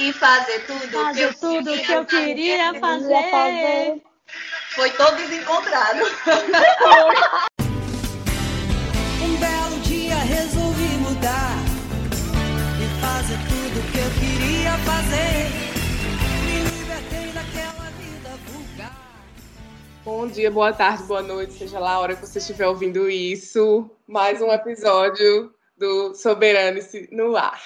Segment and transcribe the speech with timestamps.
[0.00, 3.30] e fazer tudo fazer que eu tudo queria que eu queria fazer.
[3.30, 4.02] fazer.
[4.74, 6.08] Foi todos encontrados.
[9.22, 11.56] Um belo dia resolvi mudar
[12.80, 15.50] e fazer tudo que eu queria fazer.
[16.46, 18.96] Me libertei daquela vida vulgar.
[20.02, 23.90] Bom dia, boa tarde, boa noite, seja lá a hora que você estiver ouvindo isso.
[24.06, 27.60] Mais um episódio do Soberane-se no Ar.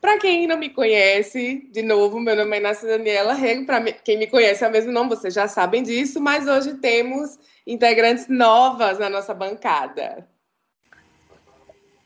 [0.00, 3.66] Para quem não me conhece, de novo, meu nome é Inácia Daniela Rego.
[3.66, 7.38] Para quem me conhece é o mesmo nome, vocês já sabem disso, mas hoje temos
[7.66, 10.28] integrantes novas na nossa bancada.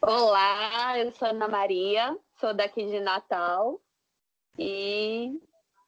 [0.00, 3.78] Olá, eu sou Ana Maria, sou daqui de Natal
[4.58, 5.38] e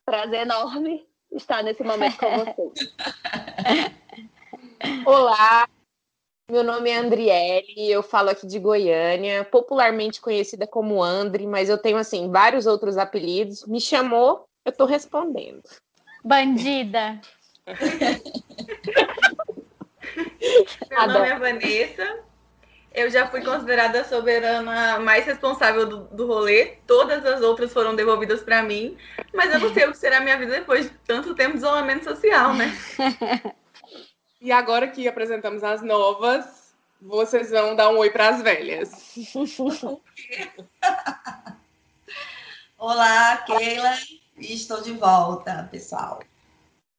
[0.05, 2.95] prazer enorme estar nesse momento com vocês.
[5.07, 5.66] Olá,
[6.52, 11.79] meu nome é Andriele, eu falo aqui de Goiânia, popularmente conhecida como Andri, mas eu
[11.79, 13.65] tenho assim vários outros apelidos.
[13.65, 15.63] Me chamou, eu tô respondendo.
[16.23, 17.18] Bandida.
[20.91, 22.18] Meu nome é Vanessa.
[22.93, 26.74] Eu já fui considerada a soberana mais responsável do, do rolê.
[26.87, 28.98] Todas as outras foram devolvidas para mim.
[29.32, 31.60] Mas eu não sei o que será a minha vida depois de tanto tempo de
[31.60, 32.76] isolamento social, né?
[34.43, 39.15] E agora que apresentamos as novas, vocês vão dar um oi para as velhas.
[42.76, 43.96] Olá, Keila.
[44.37, 46.24] Estou de volta, pessoal.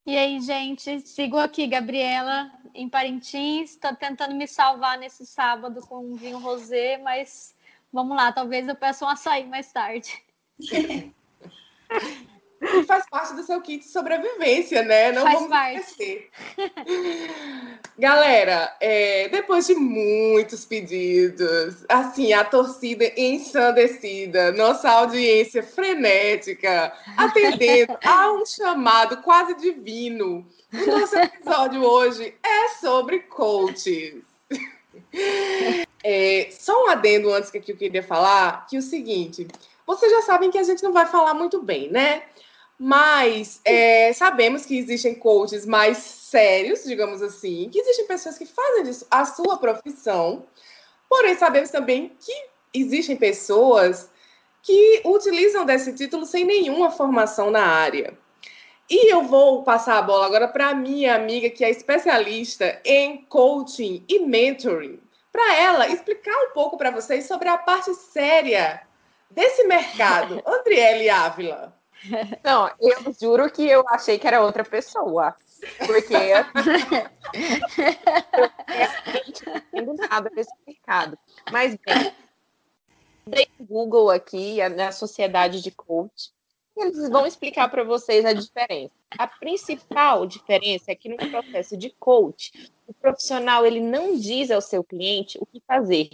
[0.06, 3.72] E aí, gente, sigo aqui, Gabriela, em Parintins.
[3.72, 7.54] Estou tentando me salvar nesse sábado com um vinho rosé, mas
[7.92, 10.24] vamos lá, talvez eu peça um açaí mais tarde.
[12.64, 15.12] E faz parte do seu kit de sobrevivência, né?
[15.12, 15.80] Não Faz vamos parte.
[15.80, 16.30] esquecer.
[18.00, 28.32] Galera, é, depois de muitos pedidos, assim, a torcida ensandecida, nossa audiência frenética, atendendo a
[28.32, 34.16] um chamado quase divino, o nosso episódio hoje é sobre coaches.
[36.06, 39.48] É, só um adendo antes que eu queria falar, que é o seguinte,
[39.88, 42.24] vocês já sabem que a gente não vai falar muito bem, né?
[42.86, 48.84] Mas é, sabemos que existem coaches mais sérios, digamos assim, que existem pessoas que fazem
[48.84, 50.46] disso a sua profissão,
[51.08, 52.34] porém sabemos também que
[52.74, 54.12] existem pessoas
[54.62, 58.18] que utilizam desse título sem nenhuma formação na área.
[58.90, 64.04] E eu vou passar a bola agora para minha amiga, que é especialista em coaching
[64.10, 65.00] e mentoring,
[65.32, 68.82] para ela explicar um pouco para vocês sobre a parte séria
[69.32, 70.44] desse mercado.
[70.46, 71.82] Andriele Ávila.
[72.44, 75.36] Não, eu juro que eu achei que era outra pessoa.
[75.86, 76.46] Porque eu
[79.74, 81.18] não entendo nada desse mercado.
[81.52, 82.14] Mas bem,
[83.26, 86.32] dei um Google aqui na sociedade de coach.
[86.76, 88.94] E eles vão explicar para vocês a diferença.
[89.18, 92.52] A principal diferença é que no processo de coach,
[92.88, 96.10] o profissional ele não diz ao seu cliente o que fazer.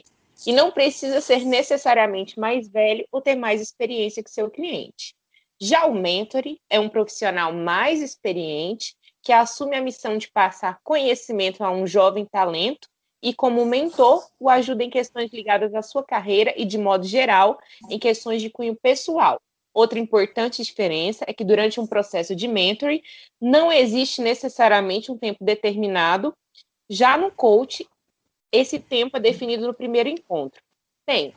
[0.46, 5.16] E não precisa ser necessariamente mais velho ou ter mais experiência que seu cliente.
[5.62, 11.64] Já o mentor é um profissional mais experiente que assume a missão de passar conhecimento
[11.64, 12.88] a um jovem talento
[13.22, 17.60] e, como mentor, o ajuda em questões ligadas à sua carreira e, de modo geral,
[17.90, 19.42] em questões de cunho pessoal.
[19.74, 23.02] Outra importante diferença é que, durante um processo de mentoring,
[23.42, 26.34] não existe necessariamente um tempo determinado.
[26.90, 27.86] Já no coach,
[28.52, 30.62] esse tempo é definido no primeiro encontro.
[31.06, 31.34] Bem,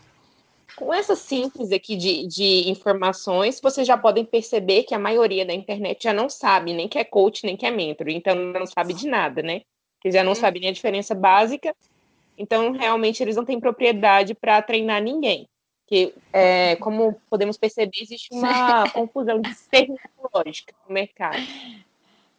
[0.77, 5.53] com essa síntese aqui de, de informações, vocês já podem perceber que a maioria da
[5.53, 8.95] internet já não sabe nem que é coach, nem que é mentor, então não sabe
[8.95, 9.63] de nada, né?
[10.01, 11.75] Que já não sabem nem a diferença básica,
[12.37, 15.49] então realmente eles não têm propriedade para treinar ninguém.
[15.87, 21.43] Que, é, como podemos perceber, existe uma confusão de terminologia no mercado.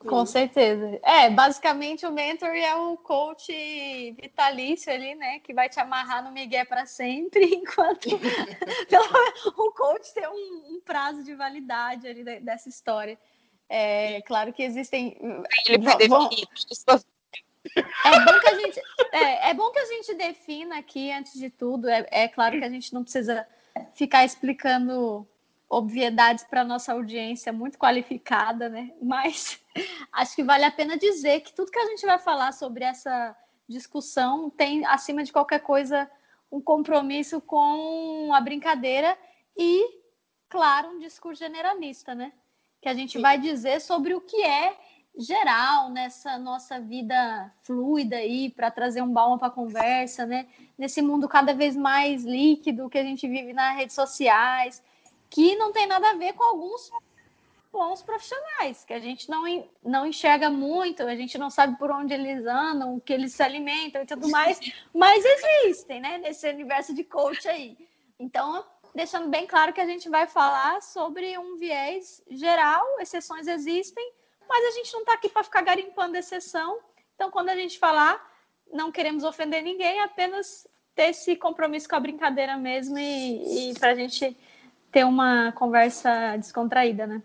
[0.08, 1.00] Com certeza.
[1.04, 3.52] É, basicamente o mentor é o coach
[4.22, 5.40] vitalício ali, né?
[5.40, 8.10] Que vai te amarrar no migué para sempre, enquanto
[8.90, 13.18] pelo menos, o coach tem um, um prazo de validade ali de- dessa história.
[13.70, 15.18] É claro que existem.
[15.66, 16.48] Ele vai definir
[18.06, 21.50] É bom que a gente, é, é bom que a gente defina aqui, antes de
[21.50, 21.90] tudo.
[21.90, 23.48] É, é claro que a gente não precisa
[23.94, 25.28] ficar explicando
[25.70, 28.92] obviedades para nossa audiência muito qualificada, né?
[29.02, 29.60] Mas
[30.12, 33.36] acho que vale a pena dizer que tudo que a gente vai falar sobre essa
[33.68, 36.10] discussão tem, acima de qualquer coisa,
[36.52, 39.18] um compromisso com a brincadeira
[39.58, 40.02] e,
[40.50, 42.32] claro, um discurso generalista, né?
[42.82, 44.78] Que a gente vai dizer sobre o que é
[45.16, 50.48] geral nessa nossa vida fluida aí para trazer um balma para a conversa, né?
[50.78, 54.84] Nesse mundo cada vez mais líquido que a gente vive nas redes sociais,
[55.30, 56.92] que não tem nada a ver com alguns
[57.74, 59.44] bons profissionais, que a gente não,
[59.84, 63.42] não enxerga muito, a gente não sabe por onde eles andam, o que eles se
[63.42, 64.60] alimentam e tudo mais,
[64.94, 67.76] mas existem, né, nesse universo de coach aí.
[68.20, 74.08] Então, deixando bem claro que a gente vai falar sobre um viés geral, exceções existem,
[74.48, 76.80] mas a gente não está aqui para ficar garimpando exceção.
[77.16, 78.24] Então, quando a gente falar,
[78.72, 83.94] não queremos ofender ninguém, apenas ter esse compromisso com a brincadeira mesmo e, e para
[83.94, 84.38] a gente
[84.92, 87.24] ter uma conversa descontraída, né?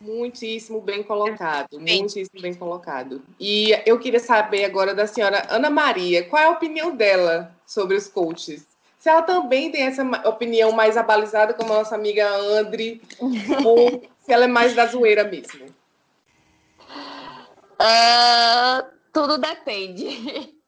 [0.00, 3.22] Muitíssimo bem colocado, muitíssimo bem colocado.
[3.38, 7.96] E eu queria saber agora da senhora Ana Maria, qual é a opinião dela sobre
[7.96, 8.66] os coaches?
[8.98, 13.02] Se ela também tem essa opinião mais abalizada como a nossa amiga Andre,
[13.64, 15.66] ou se ela é mais da zoeira mesmo?
[17.80, 20.06] Uh, tudo depende.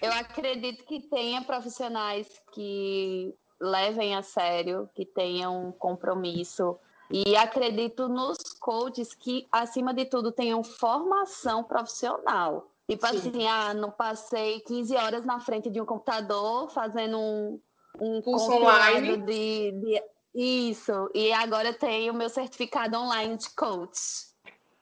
[0.00, 6.78] Eu acredito que tenha profissionais que levem a sério, que tenham compromisso
[7.10, 12.68] e acredito nos coaches que, acima de tudo, tenham formação profissional.
[12.88, 13.16] Tipo Sim.
[13.16, 17.60] assim, ah, não passei 15 horas na frente de um computador fazendo um,
[18.00, 19.16] um curso online.
[19.18, 20.02] De, de,
[20.34, 23.98] Isso, e agora tenho meu certificado online de coach.
[23.98, 24.32] Sim.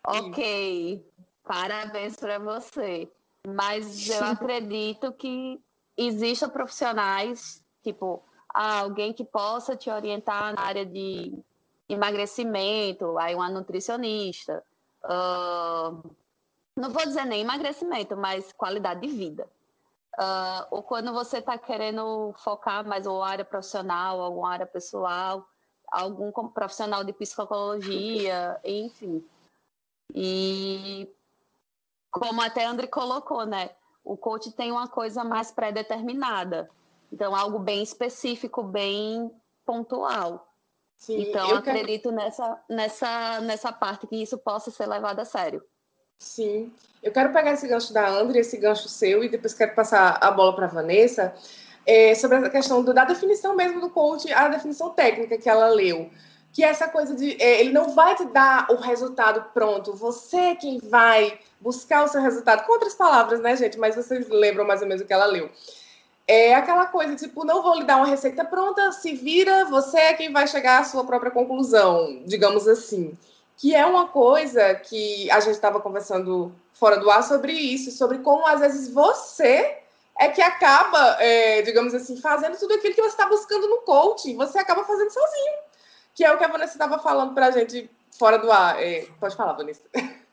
[0.06, 1.06] Ok,
[1.44, 3.10] parabéns para você.
[3.46, 5.60] Mas eu acredito que
[5.96, 11.38] existam profissionais, tipo, alguém que possa te orientar na área de
[11.94, 14.62] emagrecimento, aí uma nutricionista.
[15.04, 16.02] Uh,
[16.76, 19.48] não vou dizer nem emagrecimento, mas qualidade de vida.
[20.18, 25.46] Uh, ou quando você está querendo focar mais ou área profissional, alguma área pessoal,
[25.90, 29.24] algum profissional de psicologia, enfim.
[30.14, 31.08] E
[32.10, 33.70] como até André colocou, né?
[34.04, 36.70] O coach tem uma coisa mais pré-determinada.
[37.12, 39.30] Então, algo bem específico, bem
[39.64, 40.53] pontual.
[40.96, 42.16] Sim, então, eu acredito quero...
[42.16, 45.62] nessa, nessa, nessa parte que isso possa ser levado a sério.
[46.18, 50.18] Sim, eu quero pegar esse gancho da André, esse gancho seu, e depois quero passar
[50.20, 51.34] a bola para a Vanessa,
[51.86, 55.68] é, sobre a questão do, da definição mesmo do coach, a definição técnica que ela
[55.68, 56.10] leu.
[56.52, 60.36] Que é essa coisa de é, ele não vai te dar o resultado pronto, você
[60.36, 62.64] é quem vai buscar o seu resultado.
[62.64, 63.76] Com outras palavras, né, gente?
[63.76, 65.50] Mas vocês lembram mais ou menos o que ela leu.
[66.26, 70.14] É aquela coisa, tipo, não vou lhe dar uma receita pronta, se vira, você é
[70.14, 73.16] quem vai chegar à sua própria conclusão, digamos assim.
[73.58, 78.18] Que é uma coisa que a gente estava conversando fora do ar sobre isso, sobre
[78.18, 79.78] como às vezes você
[80.18, 84.36] é que acaba, é, digamos assim, fazendo tudo aquilo que você está buscando no coaching,
[84.36, 85.54] você acaba fazendo sozinho.
[86.14, 88.80] Que é o que a Vanessa estava falando para a gente fora do ar.
[88.80, 89.82] É, pode falar, Vanessa.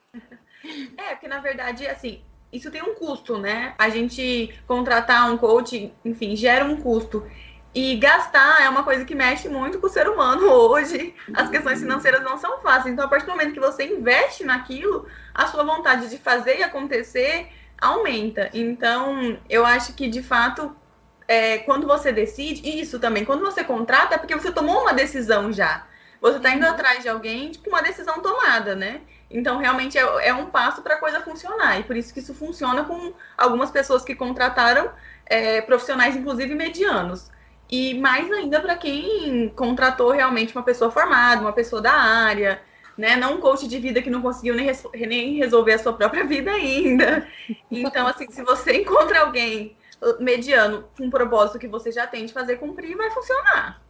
[0.95, 3.73] É, porque na verdade, assim, isso tem um custo, né?
[3.77, 7.25] A gente contratar um coach, enfim, gera um custo.
[7.73, 11.15] E gastar é uma coisa que mexe muito com o ser humano hoje.
[11.33, 12.93] As questões financeiras não são fáceis.
[12.93, 16.63] Então, a partir do momento que você investe naquilo, a sua vontade de fazer e
[16.63, 17.47] acontecer
[17.79, 18.49] aumenta.
[18.53, 20.75] Então, eu acho que, de fato,
[21.27, 24.93] é, quando você decide, e isso também, quando você contrata, é porque você tomou uma
[24.93, 25.87] decisão já.
[26.19, 29.01] Você está indo atrás de alguém com uma decisão tomada, né?
[29.33, 31.79] Então, realmente é, é um passo para a coisa funcionar.
[31.79, 34.91] E por isso que isso funciona com algumas pessoas que contrataram
[35.25, 37.31] é, profissionais, inclusive medianos.
[37.69, 42.61] E mais ainda para quem contratou realmente uma pessoa formada, uma pessoa da área,
[42.97, 43.15] né?
[43.15, 44.69] Não um coach de vida que não conseguiu nem,
[45.07, 47.25] nem resolver a sua própria vida ainda.
[47.69, 49.77] Então, assim, se você encontra alguém
[50.19, 53.81] mediano com um propósito que você já tem de fazer cumprir, vai funcionar.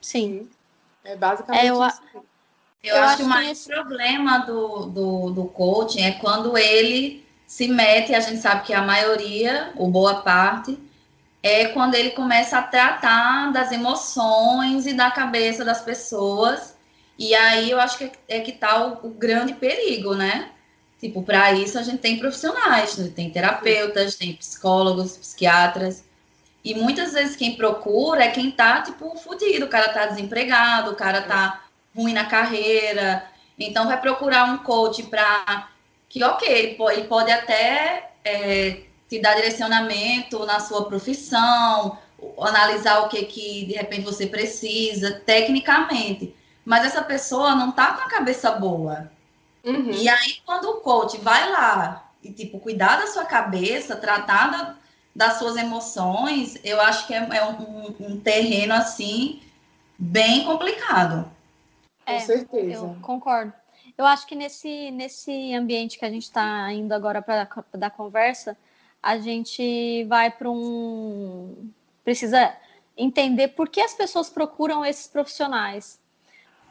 [0.00, 0.48] Sim.
[1.04, 2.02] É basicamente é, eu, isso.
[2.82, 3.68] Eu, eu acho, que o maior esse...
[3.68, 8.82] problema do, do, do coaching é quando ele se mete, a gente sabe que a
[8.82, 10.76] maioria, ou boa parte,
[11.42, 16.74] é quando ele começa a tratar das emoções e da cabeça das pessoas.
[17.18, 20.50] E aí eu acho que é que tá o, o grande perigo, né?
[20.98, 23.12] Tipo, para isso a gente tem profissionais, né?
[23.14, 26.04] tem terapeutas, tem psicólogos, psiquiatras.
[26.64, 29.66] E muitas vezes quem procura é quem tá, tipo, fudido.
[29.66, 31.61] O cara tá desempregado, o cara tá
[31.94, 33.24] ruim na carreira.
[33.58, 35.68] Então, vai procurar um coach para
[36.08, 41.98] que, ok, ele pode até é, te dar direcionamento na sua profissão,
[42.40, 46.34] analisar o que, que de repente você precisa, tecnicamente.
[46.64, 49.10] Mas essa pessoa não tá com a cabeça boa.
[49.64, 49.90] Uhum.
[49.90, 54.74] E aí, quando o coach vai lá e, tipo, cuidar da sua cabeça, tratar da,
[55.14, 59.40] das suas emoções, eu acho que é, é um, um terreno, assim,
[59.98, 61.31] bem complicado.
[62.04, 62.86] Com é, certeza.
[62.86, 63.52] Eu concordo.
[63.96, 68.56] Eu acho que nesse, nesse ambiente que a gente está indo agora para da conversa,
[69.02, 71.70] a gente vai para um.
[72.04, 72.56] Precisa
[72.96, 76.00] entender por que as pessoas procuram esses profissionais.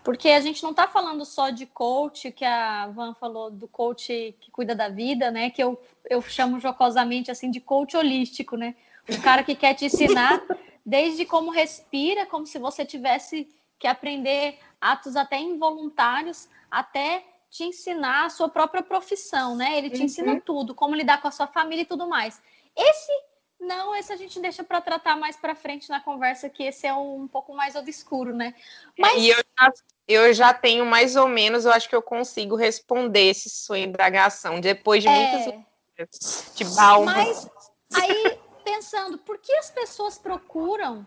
[0.04, 4.36] Porque a gente não está falando só de coach, que a Van falou do coach
[4.40, 5.52] que cuida da vida, né?
[5.52, 8.76] Que eu, eu chamo jocosamente assim de coach holístico, né?
[9.08, 10.42] O cara que quer te ensinar
[10.84, 13.48] desde como respira, como se você tivesse
[13.78, 19.78] que aprender atos até involuntários, até te ensinar a sua própria profissão, né?
[19.78, 20.06] Ele te uhum.
[20.06, 22.42] ensina tudo, como lidar com a sua família e tudo mais.
[22.76, 23.12] Esse
[23.62, 26.94] não, esse a gente deixa para tratar mais para frente na conversa, que esse é
[26.94, 28.56] um, pouco mais obscuro, né?
[28.98, 29.22] Mas...
[29.22, 29.74] E eu já,
[30.08, 34.60] eu já tenho mais ou menos, eu acho que eu consigo responder esse sua indagação
[34.60, 35.12] depois de é...
[35.12, 37.14] muitas de balma.
[37.14, 37.48] Mas
[37.94, 41.06] aí, pensando, por que as pessoas procuram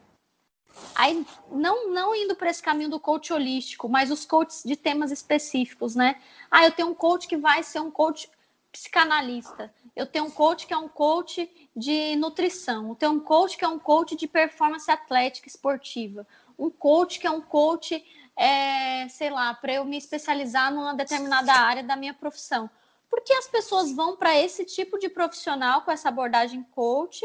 [0.94, 5.10] Aí, não, não indo para esse caminho do coach holístico, mas os coaches de temas
[5.10, 6.20] específicos, né?
[6.50, 8.30] Ah, eu tenho um coach que vai ser um coach
[8.70, 9.72] psicanalista.
[9.94, 12.88] Eu tenho um coach que é um coach de nutrição.
[12.88, 16.26] Eu tenho um coach que é um coach de performance atlética esportiva.
[16.58, 18.04] Um coach que é um coach,
[18.36, 22.68] é, sei lá, para eu me especializar numa determinada área da minha profissão.
[23.08, 27.24] Por que as pessoas vão para esse tipo de profissional com essa abordagem coach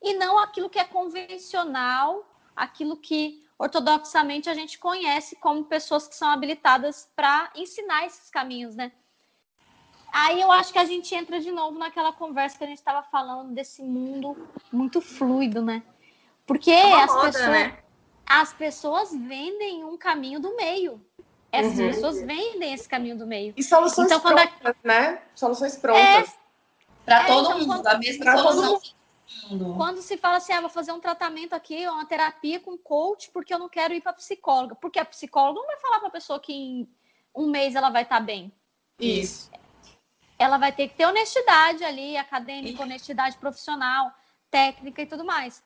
[0.00, 2.24] e não aquilo que é convencional
[2.56, 8.74] aquilo que ortodoxamente a gente conhece como pessoas que são habilitadas para ensinar esses caminhos,
[8.74, 8.92] né?
[10.12, 13.02] Aí eu acho que a gente entra de novo naquela conversa que a gente estava
[13.02, 15.82] falando desse mundo muito fluido, né?
[16.46, 17.78] Porque é as, moda, pessoas, né?
[18.26, 21.04] as pessoas vendem um caminho do meio.
[21.50, 21.86] Essas uhum.
[21.86, 23.54] pessoas vendem esse caminho do meio.
[23.56, 24.74] E soluções então, prontas, a...
[24.86, 25.22] né?
[25.34, 26.02] Soluções prontas.
[26.02, 26.44] É...
[27.04, 27.86] Para é, todo então, mundo, quando...
[27.86, 28.80] a mesma solução.
[29.76, 33.52] Quando se fala assim, ah, vou fazer um tratamento aqui, uma terapia com coach, porque
[33.52, 34.74] eu não quero ir para psicóloga.
[34.74, 36.88] Porque a psicóloga não vai falar para a pessoa que em
[37.34, 38.52] um mês ela vai estar tá bem.
[38.98, 39.50] Isso.
[40.38, 44.12] Ela vai ter que ter honestidade ali, acadêmica, honestidade profissional,
[44.50, 45.62] técnica e tudo mais.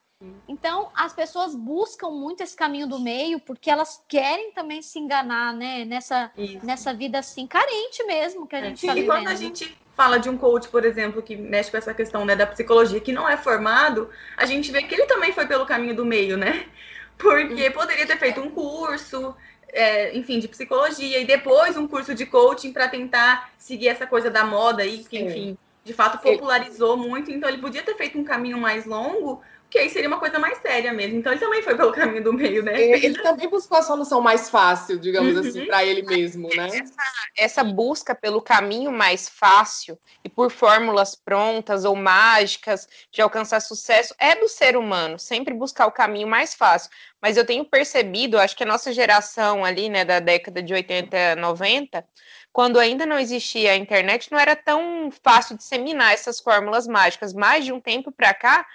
[0.49, 5.55] Então, as pessoas buscam muito esse caminho do meio porque elas querem também se enganar,
[5.55, 5.85] né?
[5.85, 6.33] Nessa,
[6.63, 9.05] nessa vida assim, carente mesmo que a gente está vivendo.
[9.05, 12.25] E quando a gente fala de um coach, por exemplo, que mexe com essa questão
[12.25, 15.67] né, da psicologia, que não é formado, a gente vê que ele também foi pelo
[15.67, 16.67] caminho do meio, né?
[17.19, 17.73] Porque uhum.
[17.73, 19.35] poderia ter feito um curso,
[19.73, 24.31] é, enfim, de psicologia, e depois um curso de coaching para tentar seguir essa coisa
[24.31, 27.33] da moda aí, que, enfim, de fato popularizou muito.
[27.33, 30.59] Então, ele podia ter feito um caminho mais longo, que aí seria uma coisa mais
[30.59, 31.19] séria mesmo.
[31.19, 32.81] Então ele também foi pelo caminho do meio, né?
[32.81, 35.41] Ele, ele também buscou a solução mais fácil, digamos uhum.
[35.41, 36.69] assim, para ele mesmo, né?
[36.69, 37.03] Essa,
[37.37, 44.15] essa, busca pelo caminho mais fácil e por fórmulas prontas ou mágicas de alcançar sucesso
[44.19, 46.91] é do ser humano, sempre buscar o caminho mais fácil.
[47.21, 51.37] Mas eu tenho percebido, acho que a nossa geração ali, né, da década de 80,
[51.37, 52.05] 90,
[52.53, 57.33] quando ainda não existia a internet, não era tão fácil disseminar essas fórmulas mágicas.
[57.33, 58.67] Mais de um tempo para cá,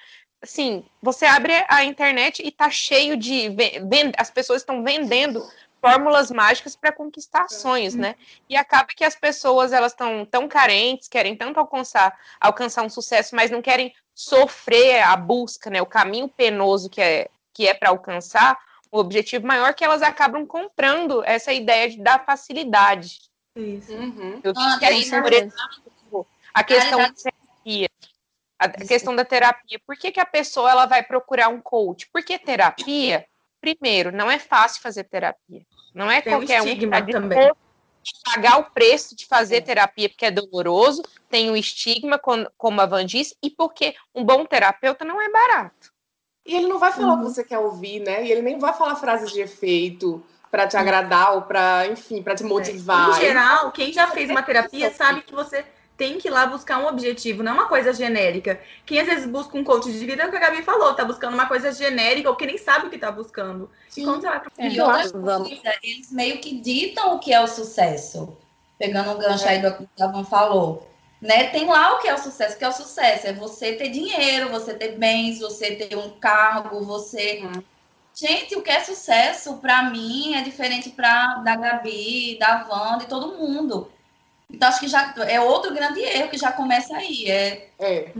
[0.43, 3.49] assim, você abre a internet e tá cheio de.
[4.17, 5.41] As pessoas estão vendendo
[5.81, 8.15] fórmulas mágicas para conquistar sonhos, né?
[8.49, 13.35] E acaba que as pessoas elas estão tão carentes, querem tanto alcançar, alcançar um sucesso,
[13.35, 15.81] mas não querem sofrer a busca, né?
[15.81, 18.57] O caminho penoso que é que é para alcançar
[18.91, 23.19] o objetivo maior que elas acabam comprando essa ideia de, da facilidade.
[23.55, 23.93] Isso.
[23.93, 24.39] Uhum.
[24.43, 27.89] Eu ah, quero, por exemplo, a questão da terapia
[28.65, 29.79] a questão da terapia.
[29.85, 32.09] Por que, que a pessoa ela vai procurar um coach?
[32.11, 33.25] Porque terapia,
[33.59, 35.61] primeiro, não é fácil fazer terapia.
[35.93, 37.51] Não é tem qualquer um, um que tá também.
[38.25, 39.61] pagar o preço de fazer é.
[39.61, 44.45] terapia porque é doloroso, tem um estigma, como a Van disse, e porque um bom
[44.45, 45.93] terapeuta não é barato.
[46.45, 47.21] E ele não vai falar uhum.
[47.21, 48.25] o que você quer ouvir, né?
[48.25, 52.35] E ele nem vai falar frases de efeito para te agradar ou para, enfim, para
[52.35, 53.09] te motivar.
[53.09, 55.65] Em geral, quem já fez uma terapia sabe que você
[56.03, 58.59] tem que ir lá buscar um objetivo, não é uma coisa genérica.
[58.85, 61.05] Quem às vezes busca um coach de vida, é o que a Gabi falou, tá
[61.05, 63.71] buscando uma coisa genérica ou que nem sabe o que tá buscando.
[63.87, 64.01] Sim.
[64.01, 64.41] E, vai...
[64.57, 68.37] é, e outra coisa, eles meio que ditam o que é o sucesso.
[68.77, 70.89] Pegando um gancho aí do que a Van falou.
[71.21, 71.45] Né?
[71.51, 73.27] Tem lá o que é o sucesso, o que é o sucesso.
[73.27, 77.41] É você ter dinheiro, você ter bens, você ter um cargo, você.
[77.45, 77.63] Hum.
[78.13, 83.05] Gente, o que é sucesso para mim é diferente para da Gabi, da Van, de
[83.05, 83.89] todo mundo.
[84.53, 87.29] Então, acho que já é outro grande erro que já começa aí.
[87.29, 88.13] É, é.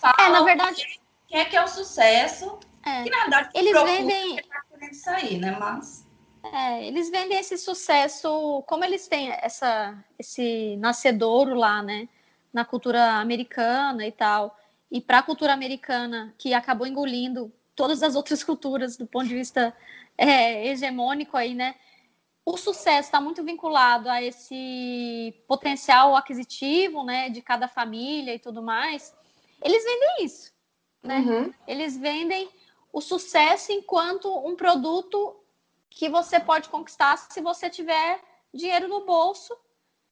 [0.00, 1.00] Fala é na verdade.
[1.28, 2.58] Quem é que é o sucesso?
[2.84, 3.04] É.
[3.04, 4.36] Que, na verdade, eles vendem.
[4.36, 5.56] Tá sair, né?
[5.58, 6.04] Mas.
[6.52, 12.08] É, eles vendem esse sucesso, como eles têm essa, esse nascedouro lá, né?
[12.52, 14.58] Na cultura americana e tal.
[14.90, 19.34] E para a cultura americana, que acabou engolindo todas as outras culturas do ponto de
[19.34, 19.74] vista
[20.18, 21.76] é, hegemônico aí, né?
[22.46, 28.62] O sucesso está muito vinculado a esse potencial aquisitivo, né, de cada família e tudo
[28.62, 29.12] mais.
[29.60, 30.52] Eles vendem isso,
[31.02, 31.18] né?
[31.18, 31.54] Uhum.
[31.66, 32.48] Eles vendem
[32.92, 35.36] o sucesso enquanto um produto
[35.90, 38.22] que você pode conquistar se você tiver
[38.54, 39.56] dinheiro no bolso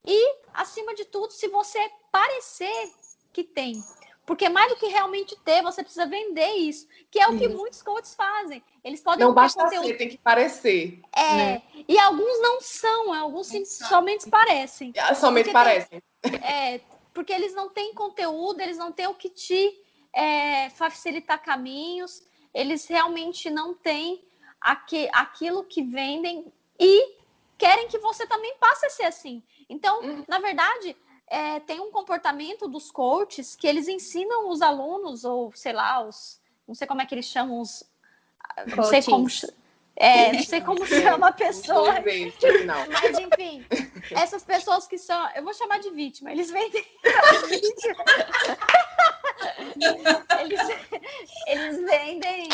[0.04, 2.92] e, acima de tudo, se você parecer
[3.32, 3.80] que tem.
[4.26, 7.82] Porque mais do que realmente ter, você precisa vender isso, que é o que muitos
[7.82, 8.62] coaches fazem.
[8.82, 9.86] Eles podem não basta conteúdo...
[9.86, 11.00] ser, tem que parecer.
[11.14, 11.62] É, né?
[11.86, 14.92] e alguns não são, alguns sim, somente parecem.
[14.98, 16.02] Ah, somente parecem.
[16.22, 16.80] Tem, é,
[17.12, 19.78] porque eles não têm conteúdo, eles não têm o que te
[20.12, 22.22] é, facilitar caminhos,
[22.54, 24.24] eles realmente não têm
[24.60, 26.50] aqui, aquilo que vendem
[26.80, 27.16] e
[27.58, 29.42] querem que você também passe a ser assim.
[29.68, 30.24] Então, uhum.
[30.26, 35.72] na verdade, é, tem um comportamento dos coaches que eles ensinam os alunos, ou sei
[35.72, 37.84] lá, os, não sei como é que eles chamam, os,
[38.76, 39.26] não sei como,
[39.96, 41.94] é, não sei como chama a pessoa.
[42.92, 43.64] Mas, enfim,
[44.10, 45.30] essas pessoas que são.
[45.34, 46.84] Eu vou chamar de vítima, eles vendem
[50.40, 50.60] eles,
[51.46, 52.48] eles vendem.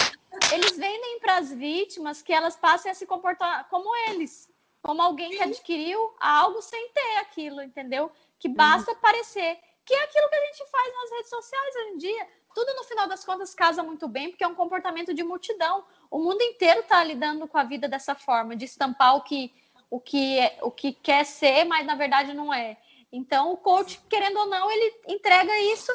[0.53, 4.49] Eles vendem para as vítimas que elas passem a se comportar como eles,
[4.83, 8.11] como alguém que adquiriu algo sem ter aquilo, entendeu?
[8.41, 11.99] Que basta aparecer, que é aquilo que a gente faz nas redes sociais hoje em
[11.99, 12.29] dia.
[12.55, 15.85] Tudo no final das contas casa muito bem, porque é um comportamento de multidão.
[16.11, 19.53] O mundo inteiro está lidando com a vida dessa forma, de estampar o que,
[19.91, 22.77] o que, é, o que quer ser, mas na verdade não é.
[23.13, 25.93] Então, o coach, querendo ou não, ele entrega isso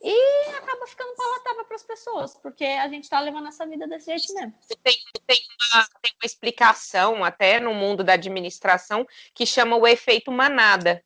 [0.00, 4.06] e acaba ficando palatável para as pessoas, porque a gente está levando essa vida desse
[4.06, 4.54] jeito mesmo.
[4.82, 4.94] Tem,
[5.26, 5.40] tem,
[5.72, 11.02] uma, tem uma explicação, até no mundo da administração, que chama o efeito manada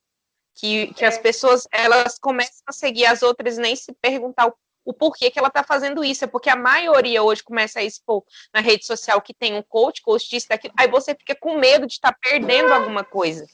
[0.54, 1.08] que, que é.
[1.08, 4.54] as pessoas elas começam a seguir as outras nem se perguntar o,
[4.84, 8.22] o porquê que ela está fazendo isso, é porque a maioria hoje começa a expor
[8.52, 11.86] na rede social que tem um coach, coach disso, daquilo, aí você fica com medo
[11.86, 13.46] de estar tá perdendo alguma coisa.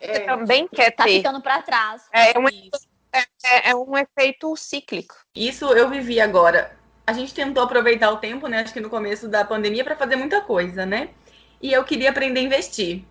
[0.00, 0.20] Você é.
[0.20, 1.22] também quer tá ter.
[1.22, 2.02] Tá ficando para trás.
[2.12, 5.14] É, um, é, é, é um efeito cíclico.
[5.34, 6.76] Isso eu vivi agora.
[7.06, 8.60] A gente tentou aproveitar o tempo, né?
[8.60, 11.10] Acho que no começo da pandemia, para fazer muita coisa, né?
[11.60, 13.04] E eu queria aprender a investir.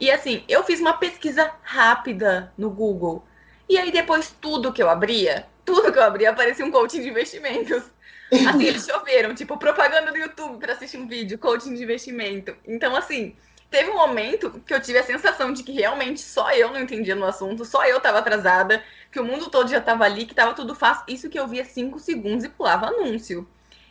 [0.00, 3.24] E assim, eu fiz uma pesquisa rápida no Google.
[3.68, 7.08] E aí depois tudo que eu abria, tudo que eu abria aparecia um coaching de
[7.08, 7.82] investimentos.
[8.48, 12.56] Assim, eles choveram, tipo, propaganda do YouTube para assistir um vídeo, coaching de investimento.
[12.66, 13.36] Então, assim,
[13.70, 17.14] teve um momento que eu tive a sensação de que realmente só eu não entendia
[17.14, 18.82] no assunto, só eu tava atrasada,
[19.12, 21.04] que o mundo todo já tava ali, que tava tudo fácil.
[21.06, 23.48] Isso que eu via cinco segundos e pulava anúncio.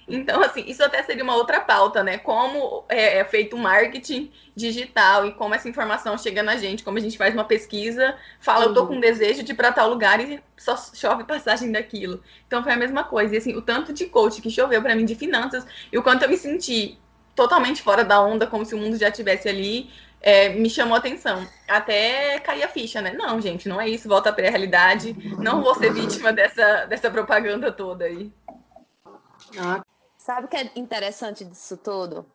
[0.08, 2.18] Então, assim, isso até seria uma outra pauta, né?
[2.18, 6.98] Como é, é feito o marketing digital e como essa informação chega na gente, como
[6.98, 8.70] a gente faz uma pesquisa, fala, uhum.
[8.70, 12.22] eu tô com desejo de ir para tal lugar e só chove passagem daquilo.
[12.48, 13.34] Então foi a mesma coisa.
[13.34, 16.24] E assim, o tanto de coach que choveu para mim de finanças e o quanto
[16.24, 17.00] eu me senti
[17.36, 19.90] totalmente fora da onda, como se o mundo já estivesse ali,
[20.22, 21.46] é, me chamou a atenção.
[21.68, 23.12] Até cair a ficha, né?
[23.14, 25.16] Não, gente, não é isso, volta para a realidade.
[25.40, 28.32] Não vou ser vítima dessa, dessa propaganda toda aí.
[29.60, 29.85] Ah,
[30.26, 32.26] Sabe o que é interessante disso tudo?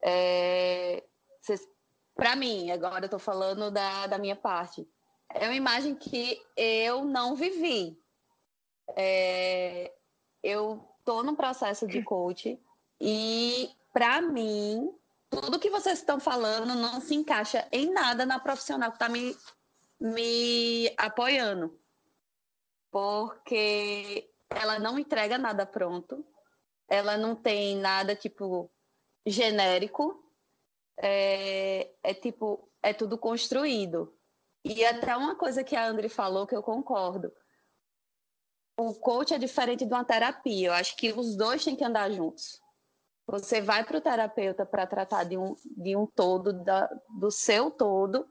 [0.00, 1.02] É,
[2.14, 4.88] para mim, agora eu tô falando da, da minha parte.
[5.30, 8.00] É uma imagem que eu não vivi.
[8.94, 9.92] É,
[10.44, 12.56] eu tô num processo de coach
[13.00, 14.96] e, para mim,
[15.28, 19.36] tudo que vocês estão falando não se encaixa em nada na profissional que está me,
[20.00, 21.76] me apoiando.
[22.92, 26.24] Porque ela não entrega nada pronto
[26.88, 28.70] ela não tem nada tipo
[29.26, 30.22] genérico,
[30.98, 34.14] é, é tipo, é tudo construído.
[34.64, 37.32] E até uma coisa que a Andri falou que eu concordo.
[38.78, 40.68] O coach é diferente de uma terapia.
[40.68, 42.60] Eu acho que os dois têm que andar juntos.
[43.26, 46.86] Você vai para o terapeuta para tratar de um, de um todo, da,
[47.18, 48.26] do seu todo,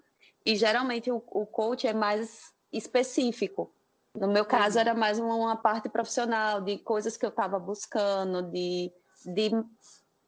[0.45, 3.73] e geralmente o, o coach é mais específico.
[4.15, 8.91] No meu caso, era mais uma, parte profissional, de coisas que eu estava buscando, de,
[9.25, 9.51] de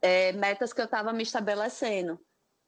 [0.02, 2.20] é, metas que eu estava me estabelecendo.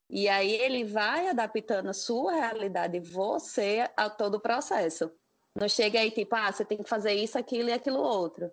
[0.08, 5.10] E aí ele vai adaptando a sua realidade, você, a todo o processo.
[5.54, 8.50] Não chega aí tipo, ah, você tem que fazer isso, aquilo e aquilo outro.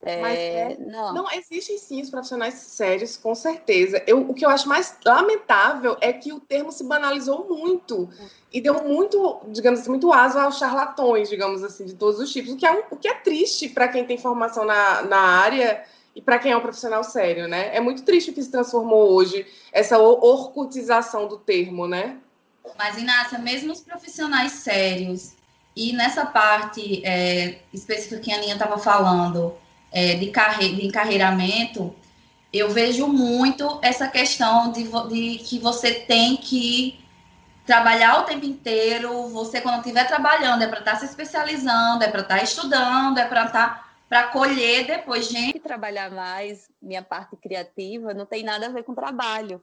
[0.00, 1.12] É, Mas é, não.
[1.12, 4.02] não, existem sim os profissionais sérios, com certeza.
[4.06, 8.08] Eu, o que eu acho mais lamentável é que o termo se banalizou muito
[8.52, 12.52] e deu muito, digamos assim, muito aso aos charlatões, digamos assim, de todos os tipos,
[12.52, 15.84] o que é, um, o que é triste para quem tem formação na, na área
[16.14, 17.74] e para quem é um profissional sério, né?
[17.74, 22.18] É muito triste o que se transformou hoje, essa orcutização do termo, né?
[22.76, 25.32] Mas, Inácia, mesmo os profissionais sérios,
[25.74, 29.54] e nessa parte é, específica que a Aninha estava falando,
[29.92, 31.94] é, de, carre de encarreiramento,
[32.52, 36.98] eu vejo muito essa questão de, de, que você tem que
[37.66, 39.28] trabalhar o tempo inteiro.
[39.28, 43.18] Você, quando estiver trabalhando, é para estar tá se especializando, é para estar tá estudando,
[43.18, 45.60] é para estar tá, para colher depois, gente.
[45.60, 49.62] Trabalhar mais, minha parte criativa, não tem nada a ver com trabalho.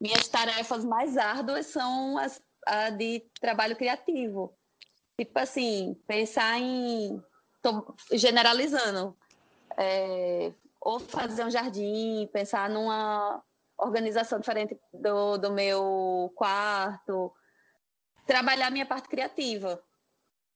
[0.00, 4.54] minhas tarefas mais árduas são as a de trabalho criativo.
[5.18, 7.20] Tipo assim, pensar em.
[7.62, 9.16] Tô generalizando.
[9.78, 13.42] É, ou fazer um jardim, pensar numa
[13.78, 17.32] organização diferente do, do meu quarto,
[18.26, 19.82] trabalhar minha parte criativa.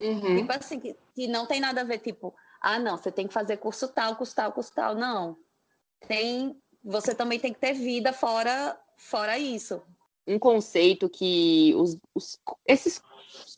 [0.01, 0.39] Uhum.
[0.39, 3.33] Tipo assim, que, que não tem nada a ver, tipo, ah, não, você tem que
[3.33, 4.95] fazer curso tal, curso tal, curso tal.
[4.95, 5.37] Não.
[6.07, 9.81] Tem, você também tem que ter vida fora, fora isso.
[10.27, 13.03] Um conceito que os, os esses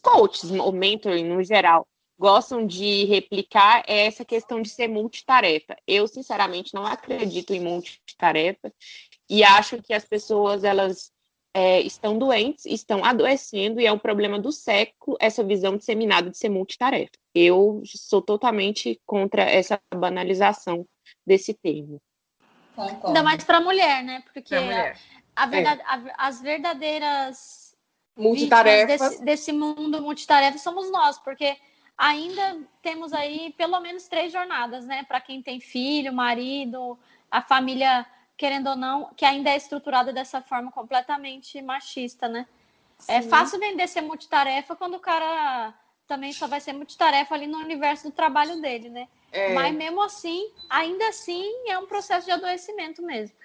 [0.03, 1.87] coaches, ou mentoring no geral,
[2.19, 5.77] gostam de replicar é essa questão de ser multitarefa.
[5.87, 8.73] Eu, sinceramente, não acredito em multitarefa
[9.29, 11.13] e acho que as pessoas, elas
[11.53, 16.37] é, estão doentes, estão adoecendo e é um problema do século essa visão disseminada de
[16.37, 17.13] ser multitarefa.
[17.35, 20.87] Eu sou totalmente contra essa banalização
[21.27, 22.01] desse termo.
[22.75, 23.07] Concordo.
[23.07, 24.23] Ainda mais para a mulher, né?
[24.33, 24.99] Porque mulher.
[25.37, 25.85] A, a verdade, é.
[25.85, 27.77] a, as verdadeiras
[28.17, 31.57] multitarefas desse, desse mundo multitarefa somos nós, porque
[31.97, 35.05] ainda temos aí pelo menos três jornadas, né?
[35.05, 36.99] Para quem tem filho, marido,
[37.31, 42.47] a família querendo ou não, que ainda é estruturada dessa forma completamente machista, né?
[43.07, 43.29] É Sim.
[43.29, 45.73] É fácil vender ser multitarefa quando o cara
[46.07, 49.09] também só vai ser multitarefa ali no universo do trabalho dele, né?
[49.33, 49.55] É.
[49.55, 53.37] Mas mesmo assim, ainda assim, é um processo de adoecimento mesmo.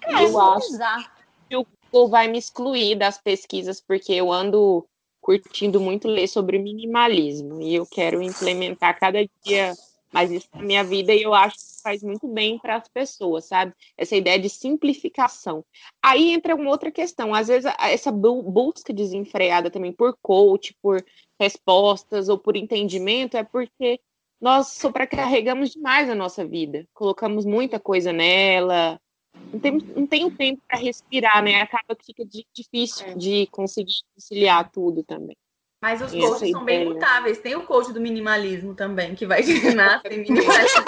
[0.00, 1.10] Cara, eu é acho
[1.48, 4.86] que o Google vai me excluir das pesquisas, porque eu ando
[5.28, 9.74] curtindo muito ler sobre minimalismo e eu quero implementar cada dia
[10.10, 13.44] mais isso na minha vida e eu acho que faz muito bem para as pessoas,
[13.44, 13.74] sabe?
[13.94, 15.62] Essa ideia de simplificação.
[16.02, 21.04] Aí entra uma outra questão, às vezes essa busca desenfreada também por coach, por
[21.38, 24.00] respostas ou por entendimento é porque
[24.40, 28.98] nós sobrecarregamos demais a nossa vida, colocamos muita coisa nela,
[29.52, 31.62] não tem, não tem o tempo para respirar, né?
[31.62, 32.24] Acaba que fica
[32.54, 33.14] difícil é.
[33.14, 35.36] de conseguir conciliar tudo também.
[35.80, 37.38] Mas os coaches são bem mutáveis.
[37.38, 40.84] Tem o coach do minimalismo também, que vai te ensinar a ser minimalista.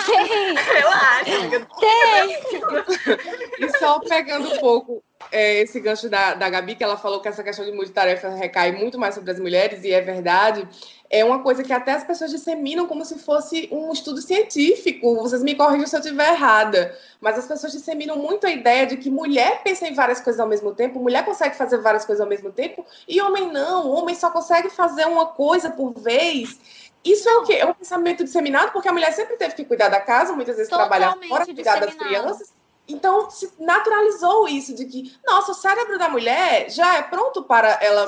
[0.72, 1.68] Relaxa.
[1.78, 3.66] Tem.
[3.66, 7.28] E só pegando um pouco é, esse gancho da, da Gabi, que ela falou que
[7.28, 10.68] essa questão de multitarefa recai muito mais sobre as mulheres, e é verdade
[11.10, 15.16] é uma coisa que até as pessoas disseminam como se fosse um estudo científico.
[15.16, 18.96] Vocês me corrigem se eu estiver errada, mas as pessoas disseminam muito a ideia de
[18.96, 22.28] que mulher pensa em várias coisas ao mesmo tempo, mulher consegue fazer várias coisas ao
[22.28, 26.60] mesmo tempo, e homem não, homem só consegue fazer uma coisa por vez.
[27.04, 27.54] Isso é o quê?
[27.54, 30.70] É um pensamento disseminado, porque a mulher sempre teve que cuidar da casa, muitas vezes
[30.70, 32.59] trabalhar fora, cuidar das crianças.
[32.90, 37.78] Então, se naturalizou isso de que, nossa, o cérebro da mulher já é pronto para
[37.82, 38.06] ela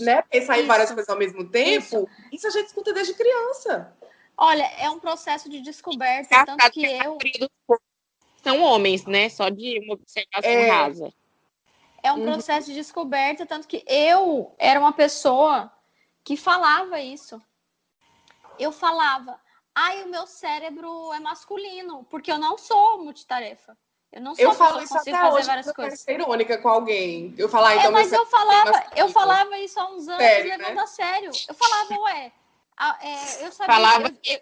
[0.00, 0.64] né, pensar isso.
[0.64, 1.78] em várias coisas ao mesmo tempo.
[1.84, 2.08] Isso.
[2.32, 2.46] isso.
[2.46, 3.96] a gente escuta desde criança.
[4.36, 7.18] Olha, é um processo de descoberta, é, tanto que eu...
[8.42, 9.28] São homens, né?
[9.28, 10.68] Só de uma observação é...
[10.68, 11.12] rasa.
[12.02, 12.24] É um uhum.
[12.24, 15.72] processo de descoberta, tanto que eu era uma pessoa
[16.22, 17.40] que falava isso.
[18.58, 19.40] Eu falava,
[19.74, 23.74] ai, o meu cérebro é masculino, porque eu não sou multitarefa.
[24.14, 26.00] Eu não sou eu falo isso até fazer hoje, várias coisas.
[26.00, 27.34] ser irônica com alguém.
[27.36, 30.50] Eu falar, ah, então, é, mas eu falava, eu falava isso há uns anos sério,
[30.50, 30.82] levando né?
[30.82, 31.30] a sério.
[31.48, 32.32] Eu falava, ué,
[33.02, 33.74] é, eu sabia.
[33.74, 34.40] Falava eu,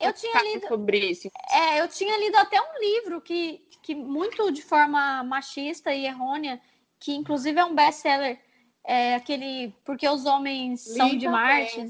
[0.00, 1.30] eu tinha lido sobre isso.
[1.50, 6.60] É, eu tinha lido até um livro que, que muito de forma machista e errônea,
[6.98, 8.38] que inclusive é um best-seller,
[8.84, 11.80] é aquele porque os homens Li são de Marte.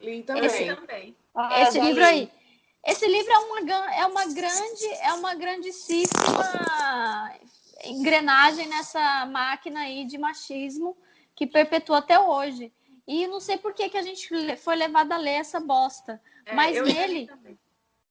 [0.00, 0.46] Li também.
[0.46, 1.16] Esse, também.
[1.34, 2.30] Ah, esse livro aí.
[2.88, 6.08] Esse livro é uma, é uma grande, é uma grandíssima
[7.84, 10.96] engrenagem nessa máquina aí de machismo
[11.36, 12.72] que perpetua até hoje.
[13.06, 16.18] E não sei por que, que a gente foi levado a ler essa bosta.
[16.46, 17.30] É, mas nele.